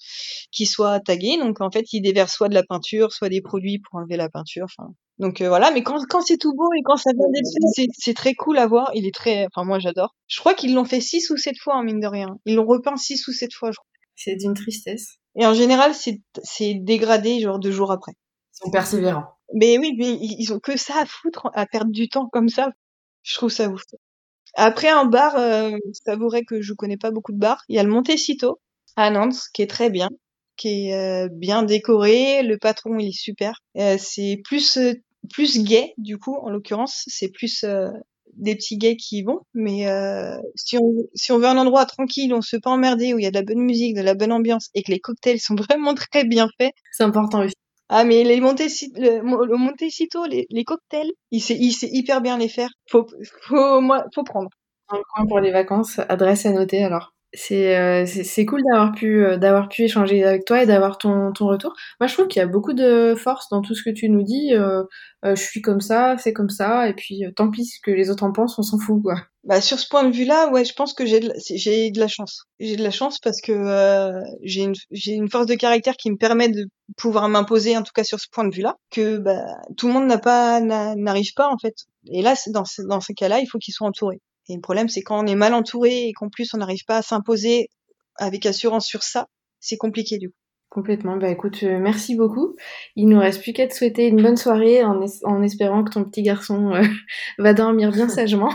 qui 0.52 0.66
soit 0.66 1.00
tagué. 1.00 1.38
Donc 1.38 1.60
en 1.60 1.70
fait 1.70 1.92
ils 1.92 2.02
déversent 2.02 2.34
soit 2.34 2.48
de 2.48 2.54
la 2.54 2.62
peinture 2.62 3.12
soit 3.12 3.28
des 3.28 3.40
produits 3.40 3.78
pour 3.78 3.98
enlever 3.98 4.16
la 4.16 4.28
peinture 4.28 4.66
enfin. 4.66 4.90
Donc 5.18 5.40
euh, 5.40 5.48
voilà. 5.48 5.70
Mais 5.70 5.82
quand 5.82 5.98
quand 6.08 6.20
c'est 6.20 6.36
tout 6.36 6.54
beau 6.54 6.68
et 6.78 6.82
quand 6.84 6.96
ça 6.96 7.10
vient 7.16 7.28
d'être 7.32 7.74
fait 7.74 7.88
c'est 7.98 8.14
très 8.14 8.34
cool 8.34 8.58
à 8.58 8.66
voir. 8.66 8.90
Il 8.94 9.06
est 9.06 9.14
très 9.14 9.46
enfin 9.46 9.66
moi 9.66 9.78
j'adore. 9.78 10.14
Je 10.28 10.38
crois 10.38 10.54
qu'ils 10.54 10.74
l'ont 10.74 10.84
fait 10.84 11.00
six 11.00 11.30
ou 11.30 11.36
sept 11.36 11.56
fois 11.58 11.76
en 11.76 11.82
mine 11.82 12.00
de 12.00 12.06
rien. 12.06 12.36
Ils 12.44 12.54
l'ont 12.54 12.66
repeint 12.66 12.96
six 12.96 13.26
ou 13.26 13.32
sept 13.32 13.52
fois 13.54 13.70
c'est 14.14 14.36
d'une 14.36 14.54
tristesse 14.54 15.18
et 15.36 15.46
en 15.46 15.54
général 15.54 15.94
c'est 15.94 16.20
c'est 16.42 16.74
dégradé 16.74 17.40
genre 17.40 17.58
deux 17.58 17.70
jours 17.70 17.92
après 17.92 18.12
ils 18.12 18.64
sont 18.64 18.70
persévérants 18.70 19.36
mais 19.54 19.78
oui, 19.78 19.94
mais 19.96 20.18
ils 20.20 20.52
ont 20.52 20.60
que 20.60 20.76
ça 20.76 21.00
à 21.00 21.06
foutre, 21.06 21.50
à 21.54 21.66
perdre 21.66 21.92
du 21.92 22.08
temps 22.08 22.28
comme 22.28 22.48
ça. 22.48 22.70
Je 23.22 23.34
trouve 23.34 23.50
ça 23.50 23.68
ouf. 23.68 23.82
Après, 24.54 24.88
un 24.88 25.04
bar, 25.04 25.36
euh, 25.36 25.76
vrai 26.18 26.44
que 26.44 26.62
je 26.62 26.72
connais 26.72 26.96
pas 26.96 27.10
beaucoup 27.10 27.32
de 27.32 27.38
bars. 27.38 27.62
Il 27.68 27.76
y 27.76 27.78
a 27.78 27.82
le 27.82 27.90
Montecito 27.90 28.60
à 28.96 29.10
Nantes, 29.10 29.38
qui 29.52 29.62
est 29.62 29.66
très 29.66 29.90
bien, 29.90 30.08
qui 30.56 30.88
est 30.88 30.94
euh, 30.94 31.28
bien 31.30 31.62
décoré. 31.62 32.42
Le 32.42 32.58
patron, 32.58 32.98
il 32.98 33.08
est 33.08 33.12
super. 33.12 33.60
Euh, 33.76 33.96
c'est 33.98 34.40
plus 34.44 34.78
euh, 34.78 34.94
plus 35.30 35.58
gay, 35.62 35.92
du 35.98 36.18
coup, 36.18 36.36
en 36.36 36.50
l'occurrence. 36.50 37.04
C'est 37.06 37.30
plus 37.30 37.64
euh, 37.64 37.90
des 38.36 38.54
petits 38.54 38.78
gays 38.78 38.96
qui 38.96 39.18
y 39.18 39.22
vont. 39.22 39.40
Mais 39.54 39.86
si, 40.54 40.78
on, 40.78 40.92
si 41.14 41.32
on 41.32 41.38
veut 41.38 41.46
un 41.46 41.58
endroit 41.58 41.86
tranquille, 41.86 42.32
on 42.34 42.42
se 42.42 42.56
peut 42.56 42.60
pas 42.60 42.70
emmerder, 42.70 43.14
où 43.14 43.18
il 43.18 43.24
y 43.24 43.26
a 43.26 43.30
de 43.30 43.36
la 43.36 43.42
bonne 43.42 43.62
musique, 43.62 43.96
de 43.96 44.02
la 44.02 44.14
bonne 44.14 44.32
ambiance, 44.32 44.68
et 44.74 44.82
que 44.82 44.92
les 44.92 45.00
cocktails 45.00 45.40
sont 45.40 45.54
vraiment 45.70 45.94
très 45.94 46.24
bien 46.24 46.48
faits. 46.58 46.72
C'est 46.92 47.04
important 47.04 47.44
aussi. 47.44 47.54
Ah 47.88 48.02
mais 48.02 48.24
les 48.24 48.40
Montecito, 48.40 49.00
le, 49.00 49.20
le 49.20 49.56
Montecito, 49.56 50.26
les, 50.26 50.46
les 50.50 50.64
cocktails, 50.64 51.12
il 51.30 51.40
sait, 51.40 51.56
il 51.56 51.72
sait 51.72 51.88
hyper 51.92 52.20
bien 52.20 52.36
les 52.36 52.48
faire. 52.48 52.70
Faut, 52.90 53.06
faut, 53.42 53.80
moi, 53.80 54.04
faut 54.12 54.24
prendre. 54.24 54.50
Un 54.88 55.00
coin 55.14 55.26
pour 55.26 55.38
les 55.38 55.52
vacances, 55.52 56.00
adresse 56.08 56.46
à 56.46 56.52
noter 56.52 56.82
alors. 56.82 57.12
C'est 57.32 57.76
euh, 57.76 58.06
c'est 58.06 58.46
cool 58.46 58.62
d'avoir 58.62 58.92
pu 58.92 59.24
euh, 59.24 59.36
d'avoir 59.36 59.68
pu 59.68 59.82
échanger 59.82 60.24
avec 60.24 60.44
toi 60.44 60.62
et 60.62 60.66
d'avoir 60.66 60.96
ton, 60.96 61.32
ton 61.32 61.46
retour. 61.48 61.74
Moi, 62.00 62.06
je 62.06 62.14
trouve 62.14 62.28
qu'il 62.28 62.40
y 62.40 62.42
a 62.42 62.46
beaucoup 62.46 62.72
de 62.72 63.14
force 63.16 63.48
dans 63.50 63.62
tout 63.62 63.74
ce 63.74 63.82
que 63.82 63.90
tu 63.90 64.08
nous 64.08 64.22
dis. 64.22 64.54
Euh, 64.54 64.84
euh 65.24 65.34
je 65.34 65.42
suis 65.42 65.60
comme 65.60 65.80
ça, 65.80 66.16
c'est 66.18 66.32
comme 66.32 66.48
ça, 66.48 66.88
et 66.88 66.94
puis 66.94 67.24
tant 67.34 67.50
pis 67.50 67.66
ce 67.66 67.78
que 67.82 67.90
les 67.90 68.10
autres 68.10 68.22
en 68.22 68.32
pensent, 68.32 68.58
on 68.58 68.62
s'en 68.62 68.78
fout 68.78 69.02
quoi. 69.02 69.16
Bah 69.44 69.60
sur 69.60 69.78
ce 69.78 69.88
point 69.88 70.04
de 70.04 70.14
vue-là, 70.14 70.50
ouais, 70.50 70.64
je 70.64 70.72
pense 70.72 70.94
que 70.94 71.04
j'ai 71.04 71.20
j'ai 71.38 71.90
de 71.90 72.00
la 72.00 72.08
chance. 72.08 72.44
J'ai 72.60 72.76
de 72.76 72.82
la 72.82 72.90
chance 72.90 73.18
parce 73.18 73.40
que 73.40 74.12
j'ai 74.42 74.62
une 74.62 74.74
j'ai 74.92 75.12
une 75.12 75.28
force 75.28 75.46
de 75.46 75.54
caractère 75.54 75.96
qui 75.96 76.10
me 76.10 76.16
permet 76.16 76.48
de 76.48 76.66
pouvoir 76.96 77.28
m'imposer 77.28 77.76
en 77.76 77.82
tout 77.82 77.92
cas 77.94 78.04
sur 78.04 78.20
ce 78.20 78.28
point 78.30 78.46
de 78.46 78.54
vue-là 78.54 78.76
que 78.90 79.18
bah, 79.18 79.44
tout 79.76 79.88
le 79.88 79.94
monde 79.94 80.06
n'a 80.06 80.18
pas 80.18 80.60
n'arrive 80.60 81.34
pas 81.34 81.48
en 81.48 81.58
fait. 81.58 81.74
Et 82.12 82.22
là, 82.22 82.34
dans 82.48 82.64
dans 82.88 83.00
ces 83.00 83.14
cas-là, 83.14 83.40
il 83.40 83.46
faut 83.46 83.58
qu'ils 83.58 83.74
soient 83.74 83.88
entourés. 83.88 84.20
Et 84.48 84.54
le 84.54 84.60
problème, 84.60 84.88
c'est 84.88 85.02
quand 85.02 85.22
on 85.22 85.26
est 85.26 85.34
mal 85.34 85.54
entouré 85.54 86.08
et 86.08 86.12
qu'en 86.12 86.28
plus 86.28 86.54
on 86.54 86.58
n'arrive 86.58 86.84
pas 86.86 86.98
à 86.98 87.02
s'imposer 87.02 87.68
avec 88.16 88.46
assurance 88.46 88.86
sur 88.86 89.02
ça, 89.02 89.26
c'est 89.60 89.76
compliqué 89.76 90.18
du 90.18 90.30
coup. 90.30 90.36
Complètement. 90.68 91.16
Bah 91.16 91.30
écoute, 91.30 91.60
euh, 91.62 91.78
merci 91.78 92.16
beaucoup. 92.16 92.54
Il 92.96 93.08
nous 93.08 93.18
reste 93.18 93.40
plus 93.40 93.52
qu'à 93.52 93.66
te 93.66 93.74
souhaiter 93.74 94.08
une 94.08 94.22
bonne 94.22 94.36
soirée 94.36 94.84
en, 94.84 95.00
en 95.24 95.42
espérant 95.42 95.84
que 95.84 95.90
ton 95.90 96.04
petit 96.04 96.22
garçon 96.22 96.74
euh, 96.74 96.82
va 97.38 97.54
dormir 97.54 97.92
bien 97.92 98.08
sagement. 98.10 98.52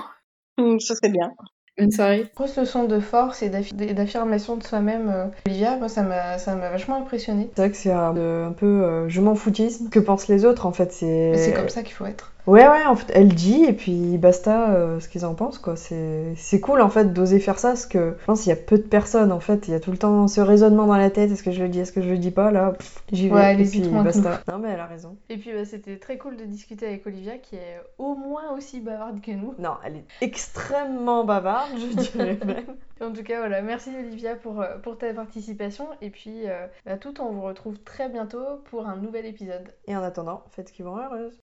Ça 0.57 0.93
serait 0.95 1.09
bien. 1.09 1.31
Bonne 1.79 1.89
soirée. 1.89 2.29
Grosse 2.35 2.57
leçon 2.57 2.83
de 2.83 2.99
force 2.99 3.41
et 3.41 3.49
d'affirmation 3.49 4.55
de 4.57 4.63
soi-même. 4.63 5.09
Euh, 5.09 5.25
Olivia, 5.47 5.77
moi 5.77 5.87
ça 5.89 6.03
m'a 6.03 6.69
vachement 6.69 6.97
impressionné. 6.97 7.49
C'est 7.55 7.61
vrai 7.61 7.71
que 7.71 7.77
c'est 7.77 7.91
un, 7.91 8.51
peu 8.51 9.07
je 9.07 9.21
m'en 9.21 9.33
foutisme. 9.33 9.89
Que 9.89 9.99
pensent 9.99 10.27
les 10.27 10.45
autres 10.45 10.67
en 10.67 10.73
fait 10.73 10.91
C'est 10.91 11.53
comme 11.55 11.69
ça 11.69 11.81
qu'il 11.81 11.95
faut 11.95 12.05
être. 12.05 12.30
Ouais, 12.47 12.67
ouais, 12.67 12.85
en 12.85 12.95
fait, 12.95 13.11
elle 13.13 13.33
dit, 13.33 13.65
et 13.65 13.73
puis 13.73 14.17
basta 14.17 14.71
euh, 14.71 14.99
ce 14.99 15.07
qu'ils 15.07 15.25
en 15.25 15.35
pensent, 15.35 15.59
quoi. 15.59 15.75
C'est 15.75 16.59
cool, 16.59 16.81
en 16.81 16.89
fait, 16.89 17.13
d'oser 17.13 17.39
faire 17.39 17.59
ça, 17.59 17.69
parce 17.69 17.85
que 17.85 18.15
je 18.19 18.25
pense 18.25 18.41
qu'il 18.41 18.49
y 18.49 18.53
a 18.53 18.55
peu 18.55 18.77
de 18.77 18.83
personnes, 18.83 19.31
en 19.31 19.39
fait. 19.39 19.67
Il 19.67 19.71
y 19.71 19.73
a 19.75 19.79
tout 19.79 19.91
le 19.91 19.97
temps 19.97 20.27
ce 20.27 20.41
raisonnement 20.41 20.87
dans 20.87 20.97
la 20.97 21.11
tête, 21.11 21.31
est-ce 21.31 21.43
que 21.43 21.51
je 21.51 21.61
le 21.61 21.69
dis, 21.69 21.79
est-ce 21.79 21.91
que 21.91 22.01
je 22.01 22.09
le 22.09 22.17
dis 22.17 22.31
pas, 22.31 22.51
là, 22.51 22.73
j'y 23.11 23.29
vais, 23.29 23.35
ouais, 23.35 23.61
et 23.61 23.65
puis 23.65 23.81
basta. 23.81 24.41
Non, 24.51 24.57
mais 24.57 24.69
elle 24.69 24.79
a 24.79 24.87
raison. 24.87 25.17
Et 25.29 25.37
puis, 25.37 25.51
bah, 25.53 25.65
c'était 25.65 25.97
très 25.97 26.17
cool 26.17 26.35
de 26.35 26.45
discuter 26.45 26.87
avec 26.87 27.05
Olivia, 27.05 27.37
qui 27.37 27.55
est 27.55 27.79
au 27.99 28.15
moins 28.15 28.51
aussi 28.57 28.79
bavarde 28.79 29.21
que 29.21 29.31
nous. 29.31 29.53
Non, 29.59 29.75
elle 29.85 29.97
est 29.97 30.05
extrêmement 30.21 31.23
bavarde, 31.23 31.71
je 31.77 31.95
dirais 31.95 32.39
même. 32.45 32.75
en 33.01 33.13
tout 33.13 33.23
cas, 33.23 33.39
voilà, 33.39 33.61
merci 33.61 33.91
Olivia 33.97 34.35
pour, 34.35 34.61
euh, 34.61 34.77
pour 34.79 34.97
ta 34.97 35.13
participation, 35.13 35.85
et 36.01 36.09
puis, 36.09 36.47
euh, 36.49 36.65
bah, 36.85 36.97
tout, 36.97 37.21
on 37.21 37.31
vous 37.31 37.43
retrouve 37.43 37.77
très 37.79 38.09
bientôt 38.09 38.61
pour 38.65 38.87
un 38.87 38.95
nouvel 38.95 39.25
épisode. 39.27 39.69
Et 39.87 39.95
en 39.95 40.01
attendant, 40.01 40.43
faites 40.51 40.71
qui 40.71 40.81
vous 40.81 40.91
rend 40.91 41.05
heureuse. 41.05 41.39